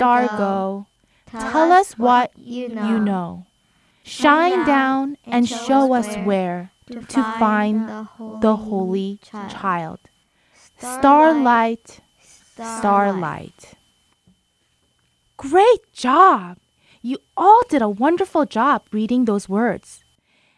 star 0.00 0.28
go, 0.38 0.86
tell 1.28 1.70
us 1.72 1.98
what 1.98 2.32
you 2.38 2.70
know. 2.70 3.44
Shine 4.02 4.64
down 4.64 5.18
and 5.26 5.46
show 5.46 5.92
us 5.92 6.16
where 6.24 6.72
to 6.88 7.22
find 7.38 8.08
the 8.40 8.56
Holy 8.56 9.18
Child. 9.22 9.98
Starlight, 10.78 12.00
starlight. 12.56 13.74
Great 15.36 15.92
job! 15.92 16.56
You 17.02 17.18
all 17.36 17.60
did 17.68 17.82
a 17.82 17.88
wonderful 17.90 18.46
job 18.46 18.80
reading 18.92 19.26
those 19.26 19.50
words. 19.50 20.02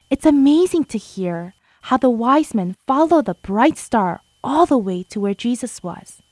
It's 0.08 0.24
amazing 0.24 0.84
to 0.84 0.98
hear 0.98 1.54
how 1.90 1.96
the 1.96 2.10
wise 2.10 2.54
men 2.54 2.76
followed 2.86 3.26
the 3.26 3.34
bright 3.34 3.76
star 3.76 4.20
all 4.44 4.66
the 4.66 4.78
way 4.78 5.02
to 5.10 5.18
where 5.18 5.34
Jesus 5.34 5.82
was. 5.82 6.22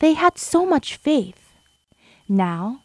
They 0.00 0.14
had 0.14 0.36
so 0.36 0.66
much 0.66 0.96
faith. 0.96 1.49
Now, 2.30 2.84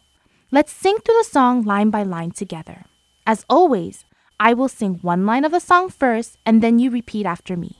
let's 0.50 0.72
sing 0.72 0.98
through 0.98 1.18
the 1.18 1.30
song 1.30 1.62
line 1.62 1.90
by 1.90 2.02
line 2.02 2.32
together. 2.32 2.84
As 3.24 3.46
always, 3.48 4.04
I 4.40 4.54
will 4.54 4.68
sing 4.68 4.98
one 5.02 5.24
line 5.24 5.44
of 5.44 5.52
the 5.52 5.60
song 5.60 5.88
first 5.88 6.36
and 6.44 6.60
then 6.60 6.80
you 6.80 6.90
repeat 6.90 7.26
after 7.26 7.56
me. 7.56 7.76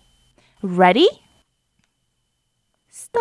Ready? 0.63 1.09
Starlight, 2.89 3.19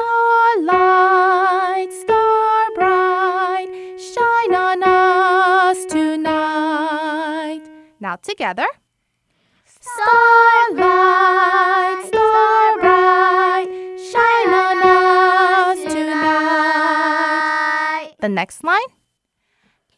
star 1.92 2.66
bright, 2.76 3.68
shine 3.98 4.54
on 4.54 4.84
us 4.84 5.84
tonight. 5.86 7.64
Now 8.00 8.18
together. 8.18 8.68
Starlight, 9.82 10.86
star 12.06 12.78
bright, 12.80 13.68
shine 13.98 14.54
on 14.54 14.78
us 14.78 14.85
The 18.20 18.30
next 18.30 18.64
line. 18.64 18.80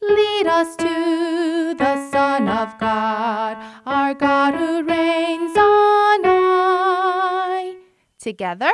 Lead 0.01 0.47
us 0.47 0.75
to 0.77 1.75
the 1.77 2.09
Son 2.11 2.47
of 2.47 2.77
God, 2.79 3.57
our 3.85 4.13
God 4.13 4.55
who 4.55 4.83
reigns 4.83 5.55
on 5.57 6.23
high. 6.23 7.75
Together. 8.19 8.71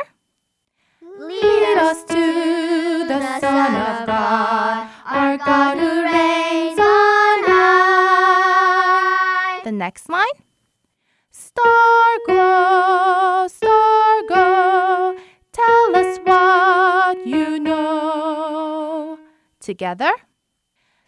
Lead 1.20 1.78
us 1.78 2.04
to 2.06 3.06
the 3.08 3.40
Son 3.40 3.76
of 3.76 4.08
God, 4.08 4.90
our 5.06 5.38
God 5.38 5.78
who 5.78 6.04
reigns 6.04 6.80
on 6.80 7.44
high. 7.46 7.64
The 9.64 9.72
next 9.72 10.10
line. 10.10 10.26
Star 11.32 12.18
glow, 12.26 13.48
star 13.48 14.22
go, 14.28 15.18
tell 15.52 15.96
us 15.96 16.20
what 16.26 17.26
you 17.26 17.60
know. 17.60 18.23
Together. 19.64 20.12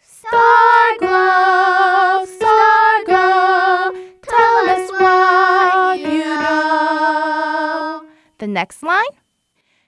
Star 0.00 0.96
glow, 0.98 2.24
star 2.24 3.04
glow, 3.04 3.92
tell 4.22 4.70
us 4.70 4.90
what 4.92 6.00
you 6.00 6.24
know. 6.24 8.06
The 8.38 8.46
next 8.46 8.82
line. 8.82 9.04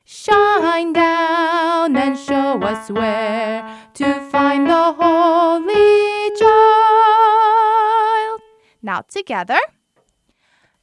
Shine 0.05 0.93
down 0.93 1.97
and 1.97 2.19
show 2.19 2.61
us 2.61 2.91
where 2.91 3.65
to 3.95 4.21
find 4.31 4.69
the 4.69 4.93
Holy 4.93 6.31
Child. 6.39 8.41
Now 8.83 9.01
together. 9.01 9.61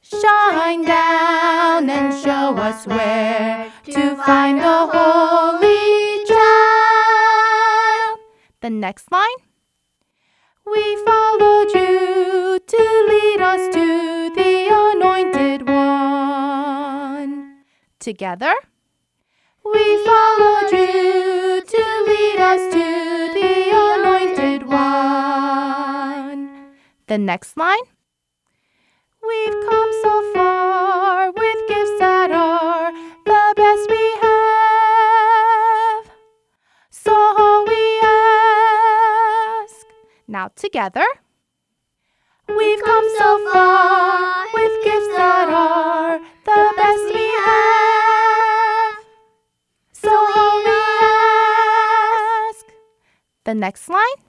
Shine 0.00 0.84
down 0.84 1.88
and 1.88 2.12
show 2.12 2.56
us 2.56 2.84
where 2.88 3.70
to 3.84 4.16
find 4.16 4.58
the 4.58 4.86
Holy 4.92 5.35
The 8.66 8.70
next 8.70 9.12
line. 9.12 9.40
We 10.66 10.96
followed 11.04 11.70
you 11.72 12.58
to 12.58 13.06
lead 13.10 13.40
us 13.40 13.72
to 13.72 14.30
the 14.34 14.66
Anointed 14.72 15.68
One. 15.68 17.32
Together. 18.00 18.54
We 19.64 20.04
followed 20.04 20.72
you 20.72 21.62
to 21.64 22.04
lead 22.08 22.38
us 22.40 22.62
to 22.74 22.86
the 23.38 23.70
Anointed 23.70 24.66
One. 24.66 26.40
The 27.06 27.18
next 27.18 27.56
line. 27.56 27.86
We've 29.24 29.60
come 29.70 29.92
so 30.02 30.32
far 30.34 31.30
with 31.30 31.68
gifts 31.68 31.98
that 32.00 32.32
are 32.32 32.90
the 33.24 33.54
best 33.54 33.88
we 33.88 34.05
Now 40.36 40.48
together. 40.54 41.06
We've 42.46 42.82
come 42.84 43.08
so 43.16 43.50
far 43.52 44.44
with 44.52 44.84
gifts 44.84 45.08
that 45.16 45.48
are 45.48 46.18
the 46.48 46.72
best 46.76 47.04
we 47.14 47.26
have. 47.46 48.96
So 49.94 50.10
we 50.10 50.66
ask. 52.50 52.66
The 53.44 53.54
next 53.54 53.88
line. 53.88 54.20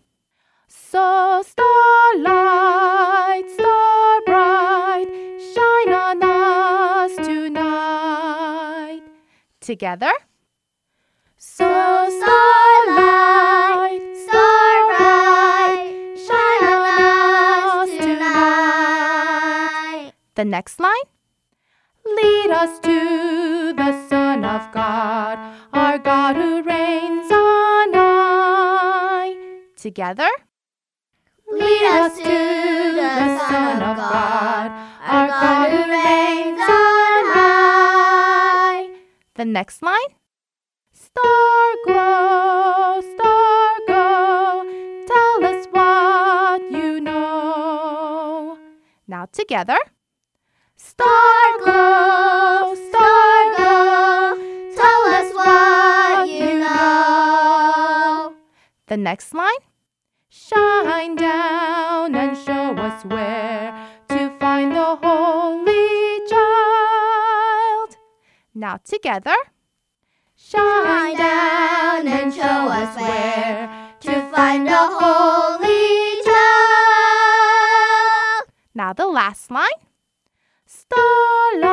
So 0.70 1.44
starlight, 1.46 3.52
star 3.52 4.22
bright, 4.28 5.10
shine 5.54 5.94
on 5.94 6.24
us 6.24 7.16
tonight. 7.18 9.02
Together. 9.60 10.14
So 11.36 11.97
The 20.38 20.46
next 20.46 20.80
line. 20.80 21.08
Lead 22.06 22.52
us 22.52 22.80
to 22.82 23.74
the 23.74 24.08
Son 24.08 24.46
of 24.46 24.72
God, 24.72 25.36
our 25.74 25.98
God 25.98 26.36
who 26.36 26.62
reigns 26.62 27.32
on 27.32 27.92
high. 27.92 29.36
Together. 29.76 30.30
Lead 31.52 31.86
us 31.86 32.18
to 32.18 32.24
the 32.24 33.40
Son 33.50 33.82
of 33.82 33.98
God, 33.98 34.72
our 35.02 35.28
God 35.28 35.72
who 35.72 35.92
reigns 35.92 36.62
on 36.62 37.24
high. 37.34 38.90
The 39.34 39.46
next 39.46 39.82
line. 39.82 40.12
Star 40.94 41.74
glow, 41.88 43.02
star 43.02 43.70
go, 43.88 44.70
tell 45.08 45.46
us 45.52 45.66
what 45.72 46.62
you 46.72 47.02
know. 47.02 48.60
Now 49.08 49.26
together. 49.26 49.80
The 58.88 58.96
next 58.96 59.34
line. 59.34 59.52
Shine 60.30 61.16
down 61.18 62.16
and 62.16 62.38
show 62.38 62.74
us 62.78 63.04
where 63.04 63.76
to 64.08 64.30
find 64.40 64.74
the 64.74 64.96
Holy 64.96 66.20
Child. 66.30 67.98
Now 68.56 68.78
together. 68.78 69.36
Shine 70.38 71.18
down 71.18 72.08
and 72.08 72.34
show 72.34 72.42
us 72.42 72.96
where 72.96 73.70
to 74.00 74.22
find 74.32 74.66
the 74.66 74.78
Holy 74.78 76.22
Child. 76.24 76.38
Now 78.74 78.94
the 78.94 79.08
last 79.08 79.52
line. 79.52 79.87
Starlight, 80.92 81.68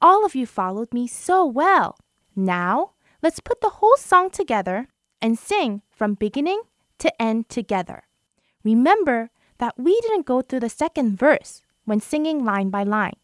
All 0.01 0.25
of 0.25 0.35
you 0.35 0.45
followed 0.45 0.93
me 0.93 1.07
so 1.07 1.45
well. 1.45 1.97
Now, 2.35 2.91
let's 3.21 3.39
put 3.39 3.61
the 3.61 3.69
whole 3.79 3.97
song 3.97 4.29
together 4.29 4.87
and 5.21 5.39
sing 5.39 5.81
from 5.89 6.13
beginning 6.13 6.61
to 6.99 7.21
end 7.21 7.49
together. 7.49 8.03
Remember, 8.63 9.29
that 9.59 9.77
we 9.77 9.99
didn't 10.01 10.25
go 10.25 10.41
through 10.41 10.59
the 10.59 10.69
second 10.69 11.17
verse 11.17 11.61
when 11.85 11.99
singing 11.99 12.43
line 12.43 12.69
by 12.69 12.83
line, 12.83 13.15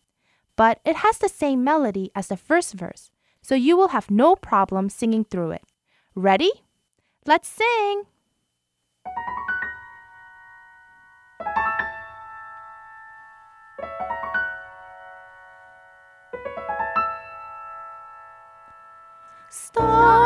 but 0.56 0.80
it 0.86 0.98
has 0.98 1.18
the 1.18 1.30
same 1.30 1.64
melody 1.64 2.12
as 2.16 2.28
the 2.28 2.38
first 2.38 2.74
verse, 2.74 3.12
so 3.42 3.56
you 3.56 3.78
will 3.78 3.90
have 3.90 4.10
no 4.10 4.36
problem 4.36 4.90
singing 4.90 5.24
through 5.24 5.52
it. 5.52 5.64
Ready? 6.16 6.52
Let's 7.26 7.48
sing! 7.48 8.04
Starlight, 19.50 20.23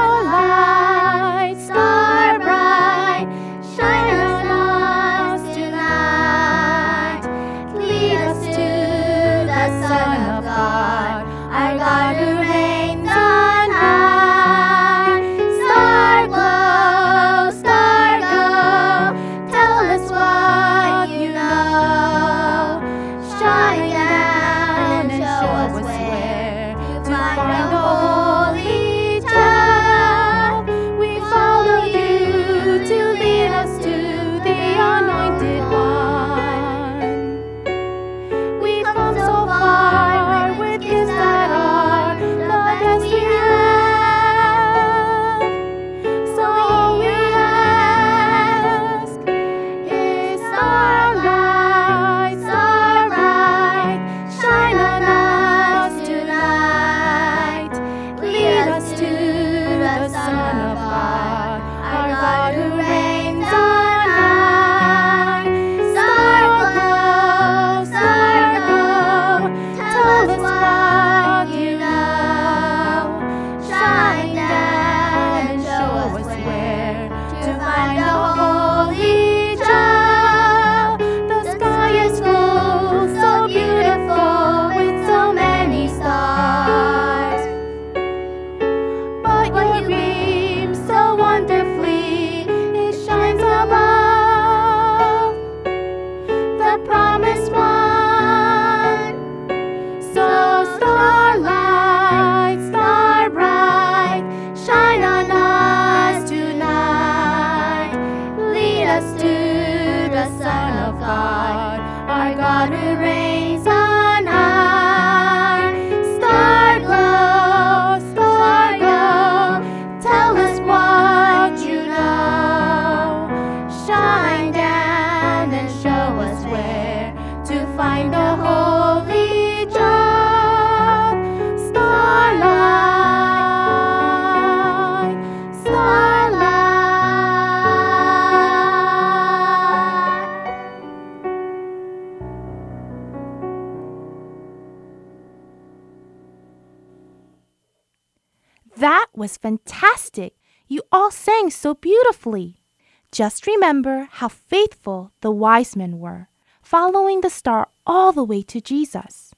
remember 153.57 154.07
how 154.11 154.27
faithful 154.27 155.11
the 155.21 155.31
wise 155.31 155.75
men 155.75 155.97
were, 155.97 156.29
following 156.61 157.21
the 157.21 157.29
star 157.29 157.67
all 157.87 158.11
the 158.11 158.23
way 158.23 158.43
to 158.43 158.61
Jesus. 158.61 159.33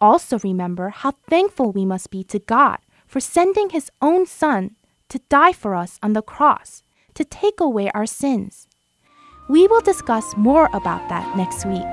Also 0.00 0.38
remember 0.40 0.90
how 0.90 1.12
thankful 1.30 1.72
we 1.72 1.86
must 1.86 2.10
be 2.10 2.22
to 2.24 2.38
God 2.38 2.78
for 3.06 3.20
sending 3.20 3.70
His 3.70 3.90
own 4.02 4.26
Son 4.26 4.76
to 5.08 5.18
die 5.30 5.52
for 5.52 5.74
us 5.74 5.98
on 6.02 6.12
the 6.12 6.20
cross 6.20 6.82
to 7.14 7.24
take 7.24 7.58
away 7.58 7.90
our 7.94 8.04
sins. 8.04 8.68
We 9.48 9.66
will 9.66 9.80
discuss 9.80 10.36
more 10.36 10.68
about 10.74 11.08
that 11.08 11.34
next 11.34 11.64
week. 11.64 11.92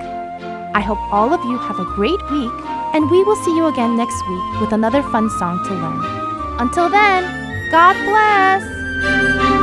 I 0.76 0.82
hope 0.82 1.00
all 1.12 1.34
of 1.34 1.44
you 1.46 1.58
have 1.58 1.80
a 1.80 1.96
great 1.96 2.22
week, 2.32 2.58
and 2.94 3.10
we 3.10 3.24
will 3.24 3.40
see 3.44 3.56
you 3.56 3.68
again 3.68 3.96
next 3.96 4.20
week 4.28 4.62
with 4.62 4.74
another 4.74 5.04
fun 5.04 5.30
song 5.40 5.64
to 5.66 5.74
learn. 5.74 6.04
Until 6.60 6.90
then, 6.90 7.24
God 7.72 7.96
bless! 8.04 9.59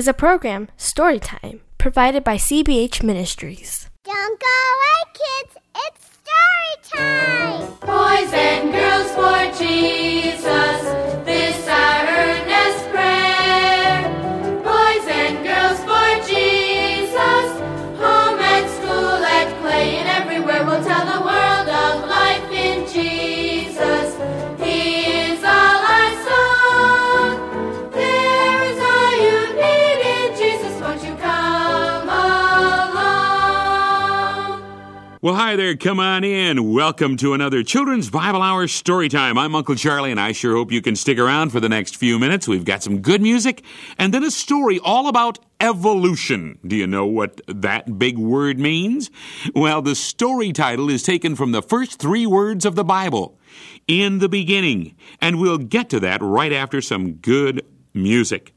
Is 0.00 0.08
a 0.08 0.14
program, 0.14 0.66
Storytime, 0.78 1.60
provided 1.76 2.24
by 2.24 2.36
CBH 2.36 3.02
Ministries. 3.02 3.79
Well, 35.30 35.38
hi 35.38 35.54
there. 35.54 35.76
Come 35.76 36.00
on 36.00 36.24
in. 36.24 36.72
Welcome 36.72 37.16
to 37.18 37.34
another 37.34 37.62
Children's 37.62 38.10
Bible 38.10 38.42
Hour 38.42 38.66
story 38.66 39.08
time. 39.08 39.38
I'm 39.38 39.54
Uncle 39.54 39.76
Charlie, 39.76 40.10
and 40.10 40.18
I 40.18 40.32
sure 40.32 40.56
hope 40.56 40.72
you 40.72 40.82
can 40.82 40.96
stick 40.96 41.20
around 41.20 41.50
for 41.50 41.60
the 41.60 41.68
next 41.68 41.96
few 41.96 42.18
minutes. 42.18 42.48
We've 42.48 42.64
got 42.64 42.82
some 42.82 42.98
good 42.98 43.22
music 43.22 43.62
and 43.96 44.12
then 44.12 44.24
a 44.24 44.32
story 44.32 44.80
all 44.80 45.06
about 45.06 45.38
evolution. 45.60 46.58
Do 46.66 46.74
you 46.74 46.88
know 46.88 47.06
what 47.06 47.40
that 47.46 47.96
big 47.96 48.18
word 48.18 48.58
means? 48.58 49.08
Well, 49.54 49.82
the 49.82 49.94
story 49.94 50.52
title 50.52 50.90
is 50.90 51.04
taken 51.04 51.36
from 51.36 51.52
the 51.52 51.62
first 51.62 52.00
three 52.00 52.26
words 52.26 52.64
of 52.64 52.74
the 52.74 52.82
Bible 52.82 53.38
in 53.86 54.18
the 54.18 54.28
beginning, 54.28 54.96
and 55.20 55.40
we'll 55.40 55.58
get 55.58 55.88
to 55.90 56.00
that 56.00 56.20
right 56.22 56.52
after 56.52 56.80
some 56.80 57.12
good 57.12 57.64
music. 57.94 58.52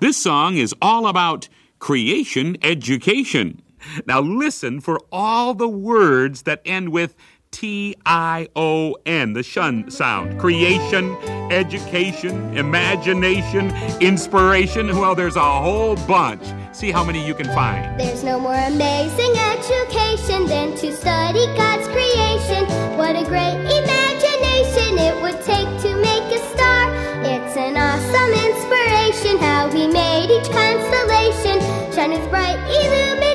This 0.00 0.22
song 0.22 0.58
is 0.58 0.74
all 0.82 1.06
about 1.06 1.48
creation 1.78 2.58
education. 2.60 3.62
Now 4.06 4.20
listen 4.20 4.80
for 4.80 5.00
all 5.10 5.54
the 5.54 5.68
words 5.68 6.42
that 6.42 6.60
end 6.64 6.90
with 6.90 7.14
T 7.50 7.96
I 8.04 8.48
O 8.54 8.96
N, 9.06 9.32
the 9.32 9.42
shun 9.42 9.90
sound. 9.90 10.38
Creation, 10.38 11.16
education, 11.50 12.56
imagination, 12.56 13.74
inspiration. 14.00 14.88
Well, 14.98 15.14
there's 15.14 15.36
a 15.36 15.40
whole 15.40 15.96
bunch. 16.06 16.42
See 16.72 16.90
how 16.90 17.04
many 17.04 17.26
you 17.26 17.34
can 17.34 17.46
find. 17.46 17.98
There's 17.98 18.22
no 18.22 18.38
more 18.38 18.54
amazing 18.54 19.32
education 19.36 20.46
than 20.46 20.76
to 20.76 20.94
study 20.94 21.46
God's 21.56 21.88
creation. 21.88 22.66
What 22.98 23.16
a 23.16 23.24
great 23.24 23.58
imagination 23.64 24.98
it 24.98 25.22
would 25.22 25.40
take 25.44 25.68
to 25.82 25.96
make 25.96 26.24
a 26.30 26.38
star. 26.54 26.92
It's 27.24 27.56
an 27.56 27.76
awesome 27.76 28.32
inspiration 28.46 29.38
how 29.38 29.70
He 29.70 29.88
made 29.88 30.30
each 30.30 30.50
constellation 30.52 31.60
shine 31.92 32.10
with 32.10 32.28
bright 32.30 32.58
illumination 32.68 33.27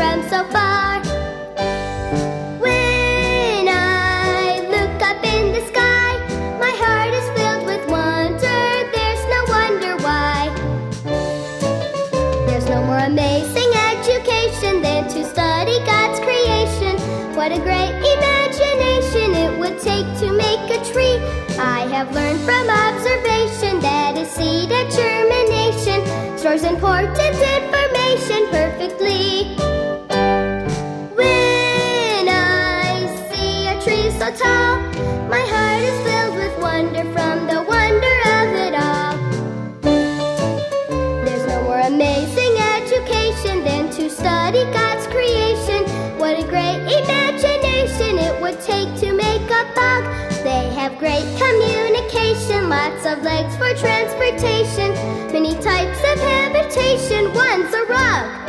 from 0.00 0.22
so 0.30 0.42
far. 0.48 0.98
When 2.64 3.68
I 3.68 4.64
look 4.74 4.96
up 5.10 5.22
in 5.22 5.52
the 5.52 5.60
sky, 5.70 6.12
my 6.58 6.72
heart 6.82 7.12
is 7.20 7.26
filled 7.36 7.66
with 7.66 7.84
wonder. 7.86 8.62
There's 8.96 9.24
no 9.34 9.40
wonder 9.56 9.92
why. 10.06 10.38
There's 12.46 12.66
no 12.74 12.80
more 12.88 13.02
amazing 13.12 13.70
education 13.92 14.80
than 14.80 15.02
to 15.12 15.20
study 15.34 15.76
God's 15.84 16.18
creation. 16.20 16.96
What 17.36 17.52
a 17.52 17.60
great 17.68 17.92
imagination 18.16 19.28
it 19.44 19.52
would 19.60 19.78
take 19.80 20.08
to 20.22 20.32
make 20.32 20.64
a 20.78 20.80
tree. 20.90 21.18
I 21.60 21.80
have 21.94 22.08
learned 22.14 22.40
from 22.48 22.64
observation 22.88 23.80
that 23.80 24.16
a 24.16 24.24
seed 24.24 24.72
at 24.72 24.88
germination 24.98 26.00
stores 26.38 26.64
important 26.64 27.36
information 27.58 28.48
perfectly. 28.48 29.79
Tall, 34.36 34.78
my 35.28 35.40
heart 35.40 35.82
is 35.82 35.98
filled 36.06 36.36
with 36.36 36.54
wonder 36.62 37.04
from 37.12 37.46
the 37.46 37.62
wonder 37.62 38.16
of 38.38 38.46
it 38.66 38.74
all. 38.74 39.14
There's 41.24 41.46
no 41.46 41.62
more 41.64 41.80
amazing 41.80 42.54
education 42.78 43.64
than 43.64 43.90
to 43.90 44.08
study 44.08 44.64
God's 44.72 45.06
creation. 45.08 45.82
What 46.18 46.38
a 46.38 46.44
great 46.46 46.78
imagination 46.78 48.18
it 48.18 48.40
would 48.40 48.60
take 48.60 48.94
to 49.00 49.12
make 49.12 49.50
a 49.50 49.64
bug. 49.74 50.04
They 50.44 50.70
have 50.78 50.96
great 50.98 51.26
communication, 51.36 52.68
lots 52.68 53.06
of 53.06 53.22
legs 53.22 53.56
for 53.56 53.74
transportation, 53.74 54.94
many 55.32 55.54
types 55.54 55.98
of 56.12 56.18
habitation. 56.20 57.32
One's 57.34 57.74
a 57.74 57.84
rug. 57.86 58.39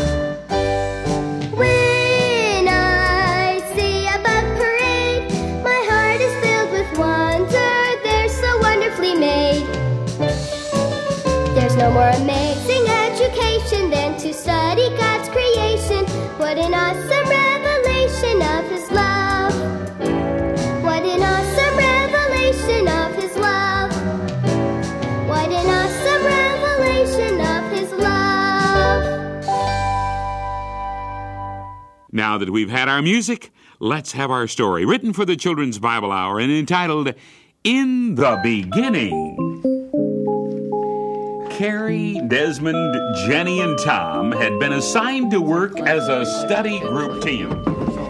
Now 32.21 32.37
that 32.37 32.51
we've 32.51 32.69
had 32.69 32.87
our 32.87 33.01
music, 33.01 33.51
let's 33.79 34.11
have 34.11 34.29
our 34.29 34.45
story. 34.45 34.85
Written 34.85 35.11
for 35.11 35.25
the 35.25 35.35
Children's 35.35 35.79
Bible 35.79 36.11
Hour 36.11 36.39
and 36.39 36.51
entitled 36.51 37.15
In 37.63 38.13
the 38.13 38.39
Beginning. 38.43 39.17
Carrie, 41.49 42.21
Desmond, 42.27 42.95
Jenny, 43.25 43.59
and 43.61 43.75
Tom 43.79 44.31
had 44.33 44.59
been 44.59 44.73
assigned 44.73 45.31
to 45.31 45.41
work 45.41 45.79
as 45.79 46.09
a 46.09 46.23
study 46.45 46.79
group 46.81 47.23
team. 47.23 47.49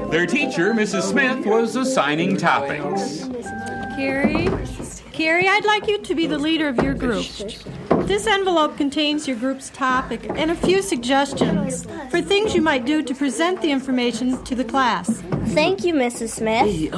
Their 0.09 0.26
teacher, 0.26 0.74
Mrs. 0.74 1.03
Smith, 1.03 1.45
was 1.45 1.78
assigning 1.78 2.36
topics. 2.36 3.30
Carrie? 3.95 4.49
Carrie, 5.22 5.47
I'd 5.47 5.65
like 5.65 5.88
you 5.88 5.99
to 5.99 6.15
be 6.15 6.26
the 6.26 6.39
leader 6.39 6.67
of 6.67 6.78
your 6.78 6.95
group. 6.95 7.28
This 8.07 8.26
envelope 8.26 8.76
contains 8.76 9.28
your 9.28 9.38
group's 9.38 9.69
topic 9.69 10.28
and 10.34 10.49
a 10.49 10.55
few 10.55 10.82
suggestions 10.82 11.86
for 12.09 12.24
things 12.24 12.55
you 12.55 12.61
might 12.63 12.86
do 12.86 13.03
to 13.03 13.13
present 13.13 13.61
the 13.61 13.72
information 13.72 14.43
to 14.45 14.55
the 14.55 14.63
class. 14.63 15.22
Thank 15.49 15.86
you, 15.86 15.93
Mrs. 15.93 16.30
Smith. 16.30 16.89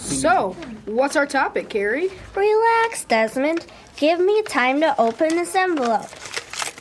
So, 0.00 0.56
what's 0.86 1.16
our 1.16 1.26
topic, 1.26 1.68
Carrie? 1.68 2.08
Relax, 2.34 3.04
Desmond. 3.04 3.66
Give 3.98 4.18
me 4.18 4.42
time 4.44 4.80
to 4.80 4.98
open 4.98 5.36
this 5.36 5.54
envelope. 5.54 6.08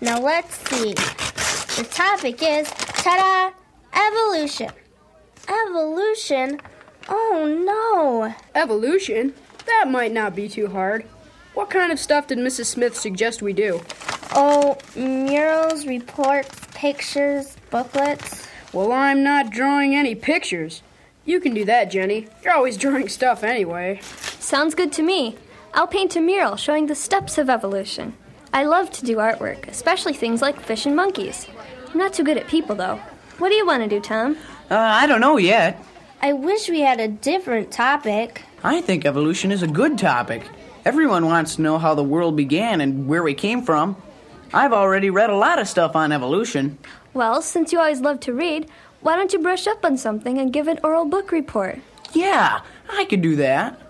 Now 0.02 0.22
let's 0.22 0.56
see. 0.70 0.94
The 0.94 1.90
topic 1.92 2.42
is 2.42 2.70
ta 2.72 3.52
da! 3.92 4.00
Evolution. 4.08 4.72
Evolution? 5.50 6.62
Oh 7.10 7.64
no. 7.66 8.34
Evolution? 8.56 9.34
That 9.66 9.88
might 9.90 10.12
not 10.12 10.36
be 10.36 10.48
too 10.50 10.68
hard. 10.68 11.06
What 11.54 11.70
kind 11.70 11.92
of 11.92 12.00
stuff 12.00 12.28
did 12.28 12.40
Mrs. 12.40 12.66
Smith 12.66 12.98
suggest 12.98 13.42
we 13.42 13.54
do? 13.54 13.82
Oh, 14.36 14.78
murals, 14.96 15.86
reports, 15.86 16.50
pictures, 16.74 17.56
booklets. 17.70 18.48
Well, 18.74 18.92
I'm 18.92 19.24
not 19.24 19.52
drawing 19.52 19.96
any 19.96 20.16
pictures. 20.16 20.82
You 21.26 21.40
can 21.40 21.54
do 21.54 21.64
that, 21.66 21.92
Jenny. 21.92 22.28
You're 22.44 22.54
always 22.54 22.78
drawing 22.84 23.08
stuff 23.08 23.44
anyway. 23.44 24.00
Sounds 24.40 24.74
good 24.74 24.92
to 24.94 25.04
me. 25.04 25.38
I'll 25.74 25.88
paint 25.88 26.16
a 26.16 26.22
mural 26.22 26.56
showing 26.56 26.88
the 26.88 26.96
steps 26.96 27.38
of 27.38 27.50
evolution. 27.50 28.16
I 28.52 28.64
love 28.66 28.92
to 28.92 29.06
do 29.06 29.18
artwork, 29.18 29.68
especially 29.68 30.14
things 30.14 30.42
like 30.42 30.60
fish 30.60 30.86
and 30.86 30.96
monkeys. 30.96 31.48
I'm 31.92 31.98
not 31.98 32.14
too 32.14 32.24
good 32.24 32.38
at 32.38 32.48
people, 32.48 32.76
though. 32.76 33.00
What 33.38 33.50
do 33.50 33.56
you 33.56 33.66
want 33.66 33.84
to 33.84 33.90
do, 33.90 34.00
Tom? 34.00 34.38
Uh, 34.70 34.78
I 34.78 35.08
don't 35.08 35.22
know 35.22 35.38
yet. 35.38 35.84
I 36.24 36.32
wish 36.32 36.70
we 36.70 36.80
had 36.80 37.02
a 37.02 37.10
different 37.10 37.70
topic. 37.70 38.44
I 38.64 38.80
think 38.80 39.04
evolution 39.04 39.52
is 39.52 39.62
a 39.62 39.68
good 39.68 39.98
topic. 39.98 40.48
Everyone 40.86 41.26
wants 41.26 41.58
to 41.58 41.62
know 41.62 41.78
how 41.78 41.96
the 41.96 42.04
world 42.04 42.38
began 42.38 42.80
and 42.80 43.10
where 43.10 43.22
we 43.22 43.34
came 43.34 43.62
from. 43.62 43.98
I've 44.54 44.72
already 44.72 45.10
read 45.10 45.30
a 45.30 45.36
lot 45.36 45.60
of 45.60 45.68
stuff 45.68 45.98
on 45.98 46.14
evolution. 46.14 46.78
Well, 47.14 47.42
since 47.42 47.74
you 47.74 47.80
always 47.80 48.00
love 48.00 48.22
to 48.22 48.32
read, 48.32 48.70
why 49.02 49.18
don't 49.18 49.34
you 49.34 49.40
brush 49.40 49.68
up 49.68 49.84
on 49.84 49.98
something 49.98 50.38
and 50.38 50.54
give 50.54 50.70
an 50.70 50.80
oral 50.82 51.04
book 51.04 51.34
report? 51.34 51.80
Yeah, 52.14 52.62
I 52.90 53.04
could 53.04 53.22
do 53.22 53.36
that. 53.36 53.82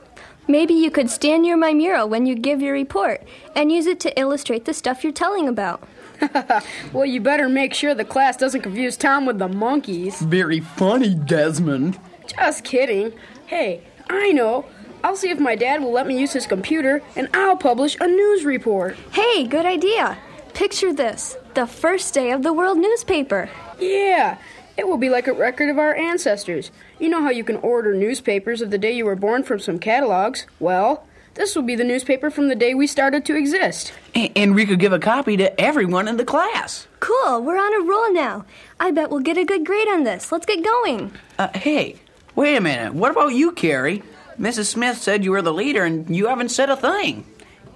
Maybe 0.47 0.73
you 0.73 0.89
could 0.89 1.11
stand 1.11 1.43
near 1.43 1.55
my 1.55 1.75
mural 1.75 2.09
when 2.09 2.25
you 2.25 2.33
give 2.33 2.63
your 2.63 2.73
report 2.73 3.21
and 3.55 3.71
use 3.71 3.85
it 3.85 3.99
to 3.99 4.19
illustrate 4.19 4.65
the 4.65 4.73
stuff 4.73 5.03
you're 5.03 5.13
telling 5.13 5.47
about. 5.47 5.87
Well, 6.93 7.05
you 7.05 7.19
better 7.19 7.49
make 7.49 7.73
sure 7.73 7.93
the 7.93 8.05
class 8.05 8.37
doesn't 8.37 8.61
confuse 8.61 8.95
Tom 8.95 9.25
with 9.25 9.39
the 9.39 9.49
monkeys. 9.49 10.21
Very 10.21 10.61
funny, 10.61 11.13
Desmond. 11.13 11.99
Just 12.27 12.63
kidding. 12.63 13.13
Hey, 13.45 13.81
I 14.09 14.31
know. 14.31 14.65
I'll 15.03 15.15
see 15.17 15.29
if 15.29 15.39
my 15.39 15.55
dad 15.55 15.81
will 15.81 15.91
let 15.91 16.07
me 16.07 16.17
use 16.19 16.31
his 16.33 16.45
computer 16.47 17.01
and 17.15 17.27
I'll 17.33 17.57
publish 17.57 17.97
a 17.99 18.07
news 18.07 18.45
report. 18.45 18.95
Hey, 19.11 19.45
good 19.45 19.65
idea. 19.65 20.17
Picture 20.53 20.93
this 20.93 21.35
the 21.55 21.67
first 21.67 22.13
day 22.13 22.31
of 22.31 22.43
the 22.43 22.53
world 22.53 22.77
newspaper. 22.77 23.49
Yeah, 23.79 24.37
it 24.77 24.87
will 24.87 24.97
be 24.97 25.09
like 25.09 25.27
a 25.27 25.33
record 25.33 25.69
of 25.69 25.77
our 25.77 25.93
ancestors. 25.95 26.71
You 26.99 27.09
know 27.09 27.21
how 27.21 27.29
you 27.31 27.43
can 27.43 27.57
order 27.57 27.93
newspapers 27.93 28.61
of 28.61 28.71
the 28.71 28.77
day 28.77 28.93
you 28.93 29.05
were 29.05 29.15
born 29.15 29.43
from 29.43 29.59
some 29.59 29.77
catalogs? 29.77 30.45
Well, 30.59 31.05
this 31.35 31.55
will 31.55 31.63
be 31.63 31.75
the 31.75 31.83
newspaper 31.83 32.29
from 32.29 32.47
the 32.47 32.55
day 32.55 32.73
we 32.73 32.87
started 32.87 33.25
to 33.25 33.35
exist. 33.35 33.91
A- 34.15 34.31
And 34.35 34.55
we 34.55 34.65
could 34.65 34.79
give 34.79 34.93
a 34.93 34.99
copy 34.99 35.35
to 35.37 35.59
everyone 35.59 36.07
in 36.07 36.17
the 36.17 36.23
class. 36.25 36.87
Cool, 37.01 37.41
we're 37.41 37.57
on 37.57 37.73
a 37.73 37.85
roll 37.89 38.13
now. 38.13 38.45
I 38.79 38.91
bet 38.91 39.09
we'll 39.09 39.19
get 39.19 39.37
a 39.37 39.43
good 39.43 39.65
grade 39.65 39.87
on 39.89 40.03
this. 40.03 40.31
Let's 40.31 40.45
get 40.45 40.63
going. 40.63 41.11
Uh, 41.37 41.49
hey, 41.55 41.97
wait 42.35 42.55
a 42.55 42.61
minute. 42.61 42.93
What 42.93 43.11
about 43.11 43.33
you, 43.33 43.51
Carrie? 43.51 44.03
Mrs. 44.39 44.65
Smith 44.65 44.97
said 44.97 45.23
you 45.23 45.31
were 45.31 45.41
the 45.41 45.53
leader 45.53 45.83
and 45.83 46.13
you 46.15 46.27
haven't 46.27 46.49
said 46.49 46.69
a 46.69 46.75
thing. 46.75 47.25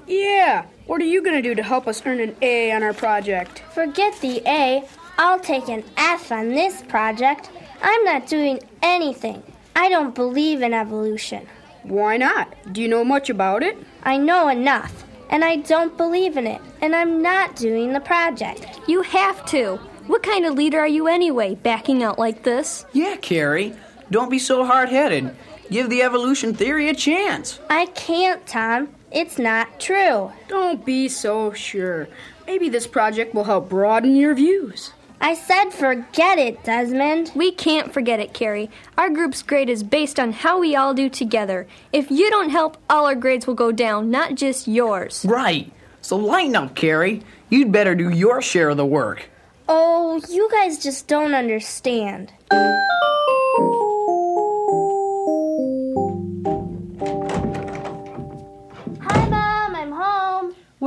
Yeah, 0.07 0.65
what 0.85 1.01
are 1.01 1.05
you 1.05 1.21
going 1.21 1.35
to 1.35 1.41
do 1.41 1.53
to 1.53 1.63
help 1.63 1.87
us 1.87 2.01
earn 2.05 2.19
an 2.19 2.35
A 2.41 2.71
on 2.71 2.81
our 2.81 2.93
project? 2.93 3.59
Forget 3.73 4.19
the 4.21 4.41
A. 4.47 4.87
I'll 5.17 5.39
take 5.39 5.67
an 5.67 5.83
F 5.97 6.31
on 6.31 6.49
this 6.49 6.81
project. 6.83 7.49
I'm 7.81 8.03
not 8.05 8.27
doing 8.27 8.59
anything. 8.81 9.43
I 9.75 9.89
don't 9.89 10.15
believe 10.15 10.61
in 10.61 10.73
evolution. 10.73 11.47
Why 11.83 12.17
not? 12.17 12.53
Do 12.71 12.81
you 12.81 12.87
know 12.87 13.03
much 13.03 13.29
about 13.29 13.63
it? 13.63 13.77
I 14.03 14.17
know 14.17 14.47
enough, 14.47 15.03
and 15.29 15.43
I 15.43 15.57
don't 15.57 15.95
believe 15.97 16.37
in 16.37 16.47
it, 16.47 16.61
and 16.81 16.95
I'm 16.95 17.21
not 17.21 17.55
doing 17.55 17.93
the 17.93 17.99
project. 17.99 18.79
You 18.87 19.01
have 19.03 19.45
to. 19.47 19.75
What 20.07 20.23
kind 20.23 20.45
of 20.45 20.55
leader 20.55 20.79
are 20.79 20.87
you 20.87 21.07
anyway, 21.07 21.55
backing 21.55 22.01
out 22.01 22.17
like 22.17 22.43
this? 22.43 22.85
Yeah, 22.93 23.17
Carrie. 23.17 23.75
Don't 24.09 24.29
be 24.29 24.39
so 24.39 24.65
hard 24.65 24.89
headed. 24.89 25.35
Give 25.69 25.89
the 25.89 26.01
evolution 26.01 26.53
theory 26.53 26.89
a 26.89 26.95
chance. 26.95 27.59
I 27.69 27.87
can't, 27.87 28.45
Tom. 28.47 28.89
It's 29.11 29.37
not 29.37 29.79
true. 29.79 30.31
Don't 30.47 30.85
be 30.85 31.09
so 31.09 31.51
sure. 31.53 32.07
Maybe 32.45 32.69
this 32.69 32.87
project 32.87 33.33
will 33.33 33.43
help 33.43 33.69
broaden 33.69 34.15
your 34.15 34.33
views. 34.33 34.93
I 35.19 35.33
said 35.33 35.71
forget 35.71 36.37
it, 36.37 36.63
Desmond. 36.63 37.31
We 37.35 37.51
can't 37.51 37.91
forget 37.91 38.19
it, 38.19 38.33
Carrie. 38.33 38.69
Our 38.97 39.09
group's 39.09 39.41
grade 39.41 39.69
is 39.69 39.81
based 39.83 40.19
on 40.19 40.31
how 40.31 40.59
we 40.59 40.75
all 40.75 40.93
do 40.93 41.09
together. 41.09 41.67
If 41.91 42.11
you 42.11 42.29
don't 42.29 42.49
help, 42.49 42.77
all 42.89 43.07
our 43.07 43.15
grades 43.15 43.47
will 43.47 43.55
go 43.55 43.71
down, 43.71 44.11
not 44.11 44.35
just 44.35 44.67
yours. 44.67 45.25
Right. 45.27 45.71
So 46.01 46.17
lighten 46.17 46.55
up, 46.55 46.75
Carrie. 46.75 47.23
You'd 47.49 47.71
better 47.71 47.95
do 47.95 48.09
your 48.09 48.41
share 48.41 48.69
of 48.69 48.77
the 48.77 48.85
work. 48.85 49.27
Oh, 49.67 50.21
you 50.29 50.49
guys 50.51 50.81
just 50.81 51.07
don't 51.07 51.33
understand. 51.33 52.31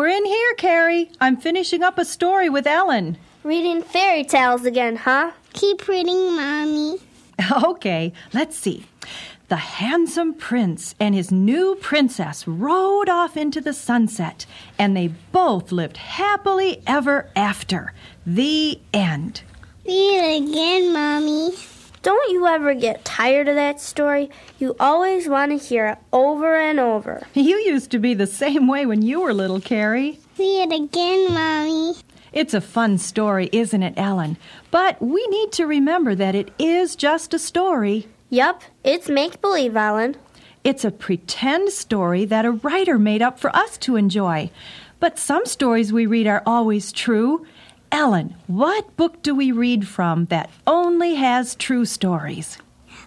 We're 0.01 0.09
in 0.09 0.25
here, 0.25 0.55
Carrie. 0.55 1.11
I'm 1.21 1.37
finishing 1.37 1.83
up 1.83 1.99
a 1.99 2.07
story 2.07 2.49
with 2.49 2.67
Ellen. 2.67 3.19
Reading 3.45 3.83
fairy 3.83 4.25
tales 4.25 4.65
again, 4.65 4.97
huh? 4.97 5.33
Keep 5.53 5.89
reading, 5.89 6.37
Mommy. 6.37 6.97
Okay, 7.65 8.15
let's 8.33 8.57
see. 8.57 8.87
The 9.49 9.57
handsome 9.57 10.33
prince 10.33 10.95
and 10.99 11.15
his 11.15 11.31
new 11.31 11.75
princess 11.83 12.49
rode 12.49 13.11
off 13.11 13.37
into 13.37 13.61
the 13.61 13.75
sunset, 13.75 14.47
and 14.79 14.97
they 14.97 15.09
both 15.33 15.71
lived 15.71 15.99
happily 15.99 16.83
ever 16.87 17.29
after. 17.37 17.93
The 18.25 18.81
end. 18.95 19.43
Read 19.85 20.17
it 20.17 20.49
again, 20.49 20.95
Mommy. 20.95 21.53
Don't 22.03 22.33
you 22.33 22.47
ever 22.47 22.73
get 22.73 23.05
tired 23.05 23.47
of 23.47 23.57
that 23.57 23.79
story? 23.79 24.31
You 24.59 24.75
always 24.81 25.29
want 25.29 25.51
to 25.53 25.59
hear 25.59 25.87
it 25.89 25.99
over 26.15 26.57
and 26.57 26.81
over. 26.81 27.27
You 27.35 27.57
used 27.59 27.91
to 27.91 27.99
be 27.99 28.15
the 28.15 28.27
same 28.27 28.67
way 28.67 28.87
when 28.87 29.03
you 29.03 29.21
were 29.21 29.35
little, 29.35 29.61
Carrie. 29.61 30.19
Read 30.39 30.73
it 30.73 30.83
again, 30.85 31.35
Mommy. 31.35 31.97
It's 32.33 32.55
a 32.55 32.61
fun 32.63 32.97
story, 32.97 33.51
isn't 33.53 33.83
it, 33.83 33.95
Ellen? 33.99 34.39
But 34.71 35.03
we 35.03 35.27
need 35.27 35.53
to 35.53 35.67
remember 35.67 36.15
that 36.15 36.35
it 36.35 36.51
is 36.59 36.97
just 36.97 37.35
a 37.35 37.39
story. 37.39 38.09
Yup, 38.31 38.63
it's 38.83 39.09
make 39.09 39.43
believe, 39.43 39.77
Ellen. 39.77 40.17
It's 40.65 40.85
a 40.85 40.91
pretend 40.91 41.71
story 41.71 42.25
that 42.25 42.45
a 42.47 42.53
writer 42.53 42.99
made 42.99 43.21
up 43.21 43.39
for 43.39 43.55
us 43.55 43.77
to 43.79 43.97
enjoy. 43.97 44.51
But 45.01 45.19
some 45.19 45.45
stories 45.45 45.93
we 45.93 46.07
read 46.07 46.27
are 46.27 46.43
always 46.47 46.93
true. 46.93 47.47
Ellen, 47.93 48.37
what 48.47 48.97
book 48.97 49.21
do 49.23 49.35
we 49.35 49.51
read 49.51 49.87
from 49.89 50.27
that 50.27 50.49
only 50.67 51.15
has 51.15 51.57
true 51.57 51.85
stories? 51.85 52.57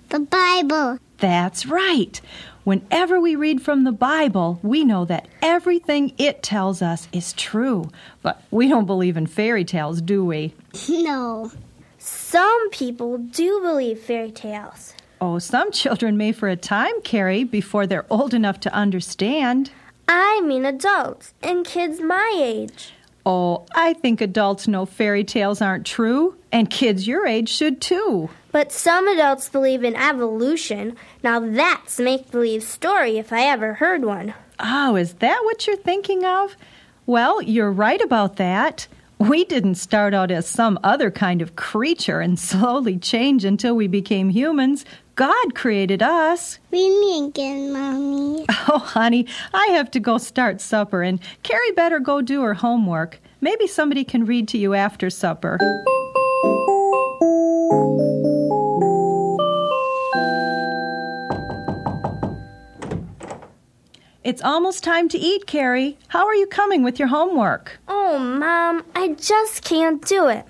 The 0.09 0.19
Bible. 0.19 0.99
That's 1.19 1.65
right. 1.65 2.19
Whenever 2.65 3.19
we 3.19 3.35
read 3.35 3.61
from 3.61 3.85
the 3.85 3.93
Bible, 3.93 4.59
we 4.61 4.83
know 4.83 5.05
that 5.05 5.27
everything 5.41 6.13
it 6.17 6.43
tells 6.43 6.81
us 6.81 7.07
is 7.13 7.33
true. 7.33 7.89
But 8.21 8.41
we 8.51 8.67
don't 8.67 8.85
believe 8.85 9.15
in 9.15 9.27
fairy 9.27 9.63
tales, 9.63 10.01
do 10.01 10.25
we? 10.25 10.53
No. 10.89 11.51
Some 11.97 12.69
people 12.71 13.17
do 13.17 13.61
believe 13.61 13.99
fairy 13.99 14.31
tales. 14.31 14.93
Oh, 15.21 15.39
some 15.39 15.71
children 15.71 16.17
may 16.17 16.33
for 16.33 16.49
a 16.49 16.57
time, 16.57 17.01
Carrie, 17.03 17.45
before 17.45 17.87
they're 17.87 18.05
old 18.09 18.33
enough 18.33 18.59
to 18.61 18.73
understand. 18.73 19.71
I 20.09 20.41
mean 20.41 20.65
adults 20.65 21.33
and 21.41 21.65
kids 21.65 22.01
my 22.01 22.33
age. 22.35 22.93
Oh, 23.25 23.65
I 23.73 23.93
think 23.93 24.19
adults 24.19 24.67
know 24.67 24.85
fairy 24.85 25.23
tales 25.23 25.61
aren't 25.61 25.85
true, 25.85 26.35
and 26.51 26.69
kids 26.69 27.07
your 27.07 27.25
age 27.25 27.49
should 27.49 27.79
too. 27.79 28.29
But 28.51 28.71
some 28.71 29.07
adults 29.07 29.49
believe 29.49 29.83
in 29.83 29.95
evolution. 29.95 30.97
Now 31.23 31.39
that's 31.39 31.99
make 31.99 32.31
believe 32.31 32.63
story 32.63 33.17
if 33.17 33.31
I 33.31 33.43
ever 33.43 33.75
heard 33.75 34.03
one. 34.03 34.33
Oh, 34.59 34.95
is 34.95 35.15
that 35.15 35.41
what 35.43 35.65
you're 35.65 35.75
thinking 35.75 36.25
of? 36.25 36.55
Well, 37.05 37.41
you're 37.41 37.71
right 37.71 38.01
about 38.01 38.35
that. 38.37 38.87
We 39.19 39.45
didn't 39.45 39.75
start 39.75 40.13
out 40.13 40.31
as 40.31 40.47
some 40.47 40.77
other 40.83 41.09
kind 41.09 41.41
of 41.41 41.55
creature 41.55 42.19
and 42.19 42.37
slowly 42.51 42.97
change 42.97 43.45
until 43.45 43.75
we 43.75 43.87
became 43.87 44.29
humans. 44.29 44.85
God 45.15 45.53
created 45.53 46.01
us. 46.01 46.57
Read 46.71 46.89
me 46.89 47.27
again, 47.27 47.71
Mommy. 47.71 48.45
Oh, 48.65 48.79
honey, 48.79 49.27
I 49.53 49.67
have 49.67 49.91
to 49.91 49.99
go 49.99 50.17
start 50.17 50.61
supper, 50.61 51.03
and 51.03 51.19
Carrie 51.43 51.73
better 51.73 51.99
go 51.99 52.21
do 52.21 52.41
her 52.43 52.53
homework. 52.53 53.19
Maybe 53.41 53.67
somebody 53.67 54.05
can 54.05 54.25
read 54.25 54.47
to 54.49 54.57
you 54.57 54.73
after 54.73 55.09
supper. 55.09 55.57
It's 64.23 64.41
almost 64.41 64.83
time 64.83 65.09
to 65.09 65.17
eat, 65.17 65.45
Carrie. 65.45 65.97
How 66.07 66.25
are 66.25 66.35
you 66.35 66.47
coming 66.47 66.81
with 66.83 66.97
your 66.97 67.09
homework? 67.09 67.79
Oh, 67.89 68.17
Mom, 68.17 68.85
I 68.95 69.09
just 69.09 69.63
can't 69.65 70.03
do 70.07 70.29
it. 70.29 70.45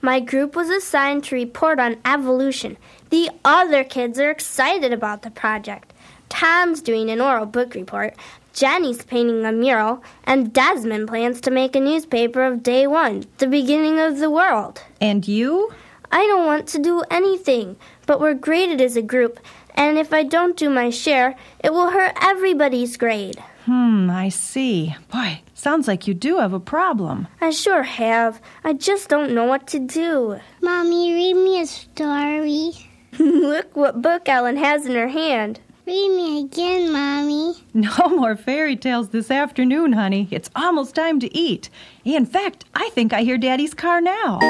My 0.00 0.20
group 0.20 0.54
was 0.54 0.70
assigned 0.70 1.24
to 1.24 1.34
report 1.34 1.80
on 1.80 1.96
evolution. 2.04 2.76
The 3.10 3.30
other 3.44 3.84
kids 3.84 4.18
are 4.18 4.30
excited 4.30 4.92
about 4.92 5.22
the 5.22 5.30
project. 5.30 5.92
Tom's 6.28 6.80
doing 6.80 7.08
an 7.10 7.20
oral 7.20 7.46
book 7.46 7.74
report, 7.74 8.14
Jenny's 8.52 9.04
painting 9.04 9.44
a 9.44 9.52
mural, 9.52 10.02
and 10.24 10.52
Desmond 10.52 11.08
plans 11.08 11.40
to 11.42 11.50
make 11.50 11.76
a 11.76 11.80
newspaper 11.80 12.42
of 12.42 12.62
day 12.62 12.86
one, 12.86 13.24
the 13.38 13.46
beginning 13.46 14.00
of 14.00 14.18
the 14.18 14.30
world. 14.30 14.82
And 15.00 15.26
you? 15.28 15.72
I 16.10 16.26
don't 16.26 16.46
want 16.46 16.66
to 16.68 16.78
do 16.78 17.02
anything, 17.10 17.76
but 18.06 18.20
we're 18.20 18.34
graded 18.34 18.80
as 18.80 18.96
a 18.96 19.02
group, 19.02 19.38
and 19.74 19.98
if 19.98 20.12
I 20.12 20.22
don't 20.22 20.56
do 20.56 20.70
my 20.70 20.90
share, 20.90 21.36
it 21.62 21.72
will 21.72 21.90
hurt 21.90 22.12
everybody's 22.20 22.96
grade. 22.96 23.42
Hmm, 23.66 24.08
I 24.10 24.28
see. 24.30 24.94
Boy, 25.12 25.42
sounds 25.54 25.88
like 25.88 26.06
you 26.06 26.14
do 26.14 26.38
have 26.38 26.52
a 26.52 26.60
problem. 26.60 27.26
I 27.40 27.50
sure 27.50 27.82
have. 27.82 28.40
I 28.62 28.72
just 28.72 29.08
don't 29.08 29.34
know 29.34 29.44
what 29.44 29.66
to 29.68 29.80
do. 29.80 30.38
Mommy, 30.62 31.12
read 31.12 31.34
me 31.34 31.60
a 31.60 31.66
story. 31.66 32.85
Look 33.18 33.76
what 33.76 34.02
book 34.02 34.28
Ellen 34.28 34.56
has 34.56 34.84
in 34.86 34.94
her 34.94 35.08
hand. 35.08 35.60
Read 35.86 36.08
me 36.16 36.40
again, 36.40 36.92
Mommy. 36.92 37.54
No 37.74 38.08
more 38.08 38.36
fairy 38.36 38.74
tales 38.74 39.10
this 39.10 39.30
afternoon, 39.30 39.92
honey. 39.92 40.28
It's 40.30 40.50
almost 40.56 40.94
time 40.94 41.20
to 41.20 41.34
eat. 41.36 41.68
In 42.04 42.26
fact, 42.26 42.64
I 42.74 42.88
think 42.90 43.12
I 43.12 43.22
hear 43.22 43.38
Daddy's 43.38 43.74
car 43.74 44.00
now. 44.00 44.40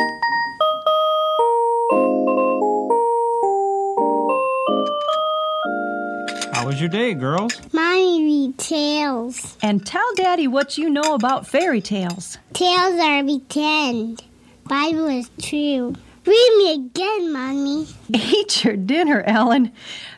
How 6.53 6.67
was 6.67 6.81
your 6.81 6.89
day, 6.89 7.15
girls? 7.15 7.53
Mommy, 7.73 8.25
read 8.25 8.59
tales. 8.59 9.57
And 9.63 9.85
tell 9.85 10.15
Daddy 10.15 10.47
what 10.49 10.79
you 10.79 10.89
know 10.89 11.15
about 11.15 11.47
fairy 11.47 11.81
tales. 11.81 12.39
Tales 12.55 12.99
are 13.01 13.23
pretend. 13.23 14.23
Bible 14.65 15.07
is 15.07 15.31
true. 15.41 15.95
Read 16.27 16.55
me 16.59 16.75
again, 16.75 17.33
Mommy. 17.33 17.87
Eat 18.13 18.65
your 18.65 18.77
dinner, 18.77 19.23
Ellen. 19.27 19.71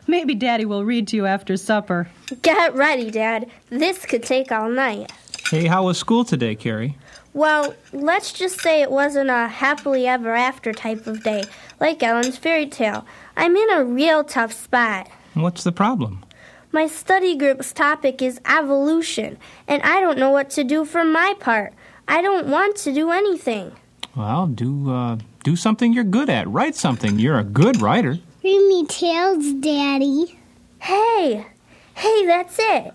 Maybe 0.07 0.35
Daddy 0.35 0.65
will 0.65 0.85
read 0.85 1.07
to 1.09 1.17
you 1.17 1.27
after 1.27 1.57
supper. 1.59 2.09
Get 2.41 2.75
ready, 2.75 3.11
Dad. 3.11 3.51
This 3.69 4.07
could 4.07 4.23
take 4.23 4.51
all 4.51 4.71
night. 4.71 5.13
Hey, 5.51 5.67
how 5.67 5.85
was 5.85 5.99
school 5.99 6.25
today, 6.25 6.55
Carrie? 6.55 6.97
Well, 7.35 7.75
let's 7.93 8.33
just 8.33 8.61
say 8.61 8.81
it 8.81 8.91
wasn't 8.91 9.29
a 9.29 9.49
happily 9.49 10.07
ever 10.07 10.35
after 10.35 10.73
type 10.73 11.07
of 11.07 11.23
day, 11.23 11.45
like 11.79 12.03
Ellen's 12.03 12.39
fairy 12.39 12.67
tale. 12.67 13.05
I'm 13.37 13.55
in 13.55 13.71
a 13.71 13.85
real 13.85 14.25
tough 14.25 14.53
spot. 14.53 15.09
What's 15.35 15.63
the 15.63 15.73
problem? 15.73 16.25
My 16.73 16.87
study 16.87 17.37
group's 17.37 17.73
topic 17.73 18.23
is 18.23 18.41
evolution, 18.47 19.39
and 19.67 19.83
I 19.83 20.01
don't 20.01 20.19
know 20.19 20.31
what 20.31 20.49
to 20.51 20.65
do 20.65 20.85
for 20.85 21.05
my 21.05 21.35
part. 21.39 21.75
I 22.07 22.23
don't 22.23 22.49
want 22.49 22.77
to 22.79 22.95
do 22.95 23.11
anything. 23.11 23.73
Well, 24.17 24.47
do 24.47 24.91
uh, 24.91 25.19
do 25.49 25.57
something 25.57 25.95
you're 25.95 26.05
good 26.05 26.29
at. 26.29 26.47
Write 26.47 26.77
something. 26.77 27.19
You're 27.19 27.39
a 27.39 27.45
good 27.63 27.81
writer. 27.81 28.19
Read 28.45 28.69
me 28.69 28.85
tales, 28.85 29.55
Daddy. 29.55 30.39
Hey, 30.79 31.47
hey, 31.95 32.27
that's 32.27 32.59
it. 32.59 32.93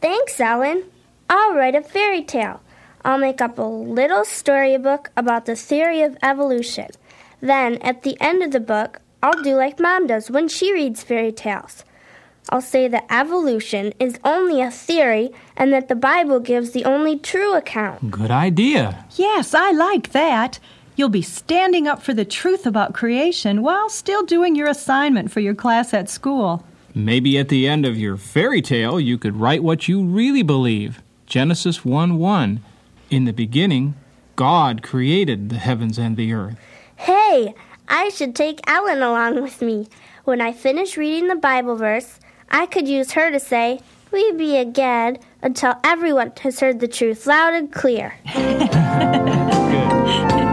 Thanks, 0.00 0.40
Ellen. 0.40 0.84
I'll 1.28 1.54
write 1.54 1.74
a 1.74 1.82
fairy 1.82 2.22
tale. 2.22 2.62
I'll 3.04 3.18
make 3.18 3.42
up 3.42 3.58
a 3.58 3.62
little 3.62 4.24
storybook 4.24 5.10
about 5.14 5.44
the 5.44 5.54
theory 5.54 6.00
of 6.00 6.16
evolution. 6.22 6.88
Then, 7.42 7.76
at 7.82 8.02
the 8.02 8.16
end 8.18 8.42
of 8.42 8.52
the 8.52 8.60
book, 8.60 9.02
I'll 9.22 9.42
do 9.42 9.56
like 9.56 9.78
Mom 9.78 10.06
does 10.06 10.30
when 10.30 10.48
she 10.48 10.72
reads 10.72 11.02
fairy 11.02 11.32
tales. 11.32 11.84
I'll 12.48 12.62
say 12.62 12.88
that 12.88 13.04
evolution 13.10 13.92
is 14.00 14.18
only 14.24 14.62
a 14.62 14.70
theory 14.70 15.32
and 15.54 15.70
that 15.74 15.88
the 15.88 15.94
Bible 15.94 16.40
gives 16.40 16.70
the 16.70 16.86
only 16.86 17.18
true 17.18 17.52
account. 17.54 18.10
Good 18.10 18.30
idea. 18.30 19.04
Yes, 19.16 19.52
I 19.52 19.72
like 19.72 20.12
that. 20.12 20.58
You'll 21.00 21.08
be 21.08 21.22
standing 21.22 21.88
up 21.88 22.02
for 22.02 22.12
the 22.12 22.26
truth 22.26 22.66
about 22.66 22.92
creation 22.92 23.62
while 23.62 23.88
still 23.88 24.22
doing 24.22 24.54
your 24.54 24.68
assignment 24.68 25.30
for 25.30 25.40
your 25.40 25.54
class 25.54 25.94
at 25.94 26.10
school. 26.10 26.62
Maybe 26.94 27.38
at 27.38 27.48
the 27.48 27.66
end 27.66 27.86
of 27.86 27.96
your 27.96 28.18
fairy 28.18 28.60
tale, 28.60 29.00
you 29.00 29.16
could 29.16 29.40
write 29.40 29.62
what 29.62 29.88
you 29.88 30.04
really 30.04 30.42
believe. 30.42 31.00
Genesis 31.24 31.86
1 31.86 32.18
1. 32.18 32.62
In 33.08 33.24
the 33.24 33.32
beginning, 33.32 33.94
God 34.36 34.82
created 34.82 35.48
the 35.48 35.56
heavens 35.56 35.96
and 35.96 36.18
the 36.18 36.34
earth. 36.34 36.58
Hey, 36.96 37.54
I 37.88 38.10
should 38.10 38.36
take 38.36 38.60
Ellen 38.66 39.00
along 39.00 39.40
with 39.40 39.62
me. 39.62 39.88
When 40.24 40.42
I 40.42 40.52
finish 40.52 40.98
reading 40.98 41.28
the 41.28 41.34
Bible 41.34 41.76
verse, 41.76 42.20
I 42.50 42.66
could 42.66 42.86
use 42.86 43.12
her 43.12 43.30
to 43.30 43.40
say, 43.40 43.80
We 44.12 44.32
be 44.32 44.58
again, 44.58 45.16
until 45.40 45.76
everyone 45.82 46.32
has 46.42 46.60
heard 46.60 46.78
the 46.78 46.88
truth 46.88 47.26
loud 47.26 47.54
and 47.54 47.72
clear. 47.72 48.16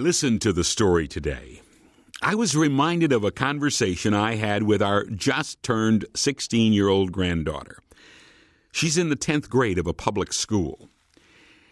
listened 0.00 0.40
to 0.40 0.52
the 0.52 0.64
story 0.64 1.06
today, 1.06 1.60
I 2.22 2.34
was 2.34 2.56
reminded 2.56 3.12
of 3.12 3.22
a 3.22 3.30
conversation 3.30 4.14
I 4.14 4.36
had 4.36 4.62
with 4.62 4.82
our 4.82 5.04
just 5.04 5.62
turned 5.62 6.06
16 6.16 6.72
year 6.72 6.88
old 6.88 7.12
granddaughter. 7.12 7.78
She's 8.72 8.96
in 8.96 9.10
the 9.10 9.16
10th 9.16 9.50
grade 9.50 9.78
of 9.78 9.86
a 9.86 9.92
public 9.92 10.32
school. 10.32 10.88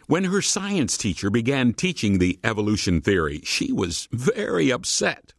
When 0.07 0.24
her 0.24 0.43
science 0.43 0.99
teacher 0.99 1.31
began 1.31 1.72
teaching 1.72 2.18
the 2.18 2.39
evolution 2.45 3.01
theory, 3.01 3.41
she 3.45 3.72
was 3.72 4.09
very 4.12 4.70
upset. 4.70 5.33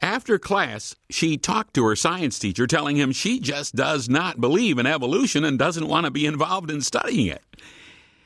After 0.00 0.38
class, 0.38 0.94
she 1.10 1.36
talked 1.36 1.74
to 1.74 1.84
her 1.86 1.96
science 1.96 2.38
teacher, 2.38 2.66
telling 2.66 2.96
him 2.96 3.12
she 3.12 3.40
just 3.40 3.74
does 3.74 4.08
not 4.08 4.40
believe 4.40 4.78
in 4.78 4.86
evolution 4.86 5.44
and 5.44 5.58
doesn't 5.58 5.88
want 5.88 6.06
to 6.06 6.10
be 6.10 6.26
involved 6.26 6.70
in 6.70 6.82
studying 6.82 7.26
it. 7.26 7.42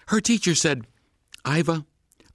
Her 0.08 0.20
teacher 0.20 0.54
said, 0.54 0.86
Iva, 1.46 1.84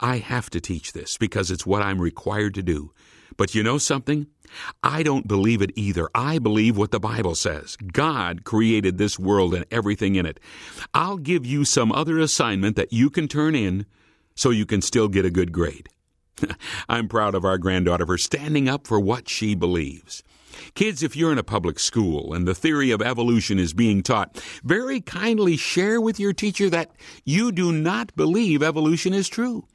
I 0.02 0.18
have 0.18 0.50
to 0.50 0.60
teach 0.60 0.94
this 0.94 1.18
because 1.18 1.52
it's 1.52 1.66
what 1.66 1.84
I'm 1.84 2.02
required 2.02 2.56
to 2.56 2.64
do. 2.64 2.92
But 3.38 3.56
you 3.56 3.64
know 3.64 3.78
something? 3.78 4.28
I 4.84 5.04
don't 5.04 5.28
believe 5.28 5.62
it 5.62 5.72
either. 5.76 6.10
I 6.14 6.40
believe 6.40 6.78
what 6.78 6.92
the 6.92 7.00
Bible 7.00 7.36
says. 7.36 7.78
God 7.78 8.44
created 8.44 8.98
this 8.98 9.18
world 9.18 9.54
and 9.54 9.66
everything 9.72 10.16
in 10.16 10.26
it. 10.26 10.40
I'll 10.94 11.18
give 11.18 11.46
you 11.46 11.64
some 11.64 11.92
other 11.92 12.20
assignment 12.20 12.76
that 12.76 12.92
you 12.92 13.10
can 13.10 13.28
turn 13.28 13.56
in 13.56 13.86
so 14.36 14.50
you 14.50 14.66
can 14.66 14.82
still 14.82 15.08
get 15.08 15.26
a 15.26 15.32
good 15.32 15.52
grade. 15.52 15.88
I'm 16.90 17.08
proud 17.08 17.36
of 17.36 17.46
our 17.46 17.58
granddaughter 17.58 18.06
for 18.06 18.18
standing 18.18 18.68
up 18.68 18.88
for 18.88 19.00
what 19.00 19.30
she 19.30 19.56
believes. 19.56 20.24
Kids, 20.74 21.02
if 21.02 21.16
you're 21.16 21.32
in 21.32 21.38
a 21.38 21.44
public 21.44 21.80
school 21.80 22.34
and 22.34 22.48
the 22.48 22.56
theory 22.56 22.92
of 22.92 23.02
evolution 23.02 23.58
is 23.58 23.74
being 23.74 24.04
taught, 24.04 24.44
very 24.64 25.00
kindly 25.00 25.56
share 25.56 26.02
with 26.02 26.20
your 26.20 26.34
teacher 26.34 26.70
that 26.70 26.92
you 27.24 27.52
do 27.52 27.72
not 27.72 28.16
believe 28.16 28.62
evolution 28.62 29.14
is 29.14 29.30
true. 29.30 29.66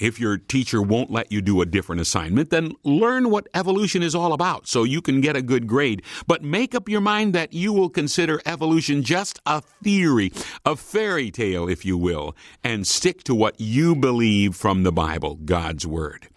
If 0.00 0.18
your 0.18 0.38
teacher 0.38 0.80
won't 0.80 1.10
let 1.10 1.30
you 1.30 1.42
do 1.42 1.60
a 1.60 1.66
different 1.66 2.00
assignment, 2.00 2.48
then 2.48 2.72
learn 2.82 3.28
what 3.28 3.48
evolution 3.52 4.02
is 4.02 4.14
all 4.14 4.32
about 4.32 4.66
so 4.66 4.82
you 4.82 5.02
can 5.02 5.20
get 5.20 5.36
a 5.36 5.42
good 5.42 5.66
grade. 5.66 6.02
But 6.26 6.42
make 6.42 6.74
up 6.74 6.88
your 6.88 7.02
mind 7.02 7.34
that 7.34 7.52
you 7.52 7.74
will 7.74 7.90
consider 7.90 8.40
evolution 8.46 9.02
just 9.02 9.38
a 9.44 9.60
theory, 9.60 10.32
a 10.64 10.74
fairy 10.74 11.30
tale, 11.30 11.68
if 11.68 11.84
you 11.84 11.98
will, 11.98 12.34
and 12.64 12.86
stick 12.86 13.22
to 13.24 13.34
what 13.34 13.60
you 13.60 13.94
believe 13.94 14.56
from 14.56 14.84
the 14.84 14.92
Bible, 14.92 15.34
God's 15.34 15.86
Word. 15.86 16.28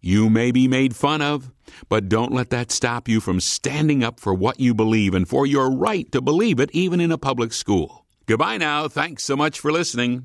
You 0.00 0.28
may 0.28 0.50
be 0.50 0.68
made 0.68 0.94
fun 0.94 1.22
of, 1.22 1.50
but 1.88 2.10
don't 2.10 2.32
let 2.32 2.50
that 2.50 2.70
stop 2.70 3.08
you 3.08 3.20
from 3.20 3.40
standing 3.40 4.04
up 4.04 4.20
for 4.20 4.34
what 4.34 4.60
you 4.60 4.74
believe 4.74 5.14
and 5.14 5.26
for 5.26 5.46
your 5.46 5.70
right 5.70 6.10
to 6.12 6.20
believe 6.20 6.60
it 6.60 6.70
even 6.72 7.00
in 7.00 7.10
a 7.10 7.18
public 7.18 7.54
school. 7.54 8.04
Goodbye 8.26 8.58
now. 8.58 8.86
Thanks 8.86 9.24
so 9.24 9.34
much 9.34 9.58
for 9.58 9.72
listening. 9.72 10.24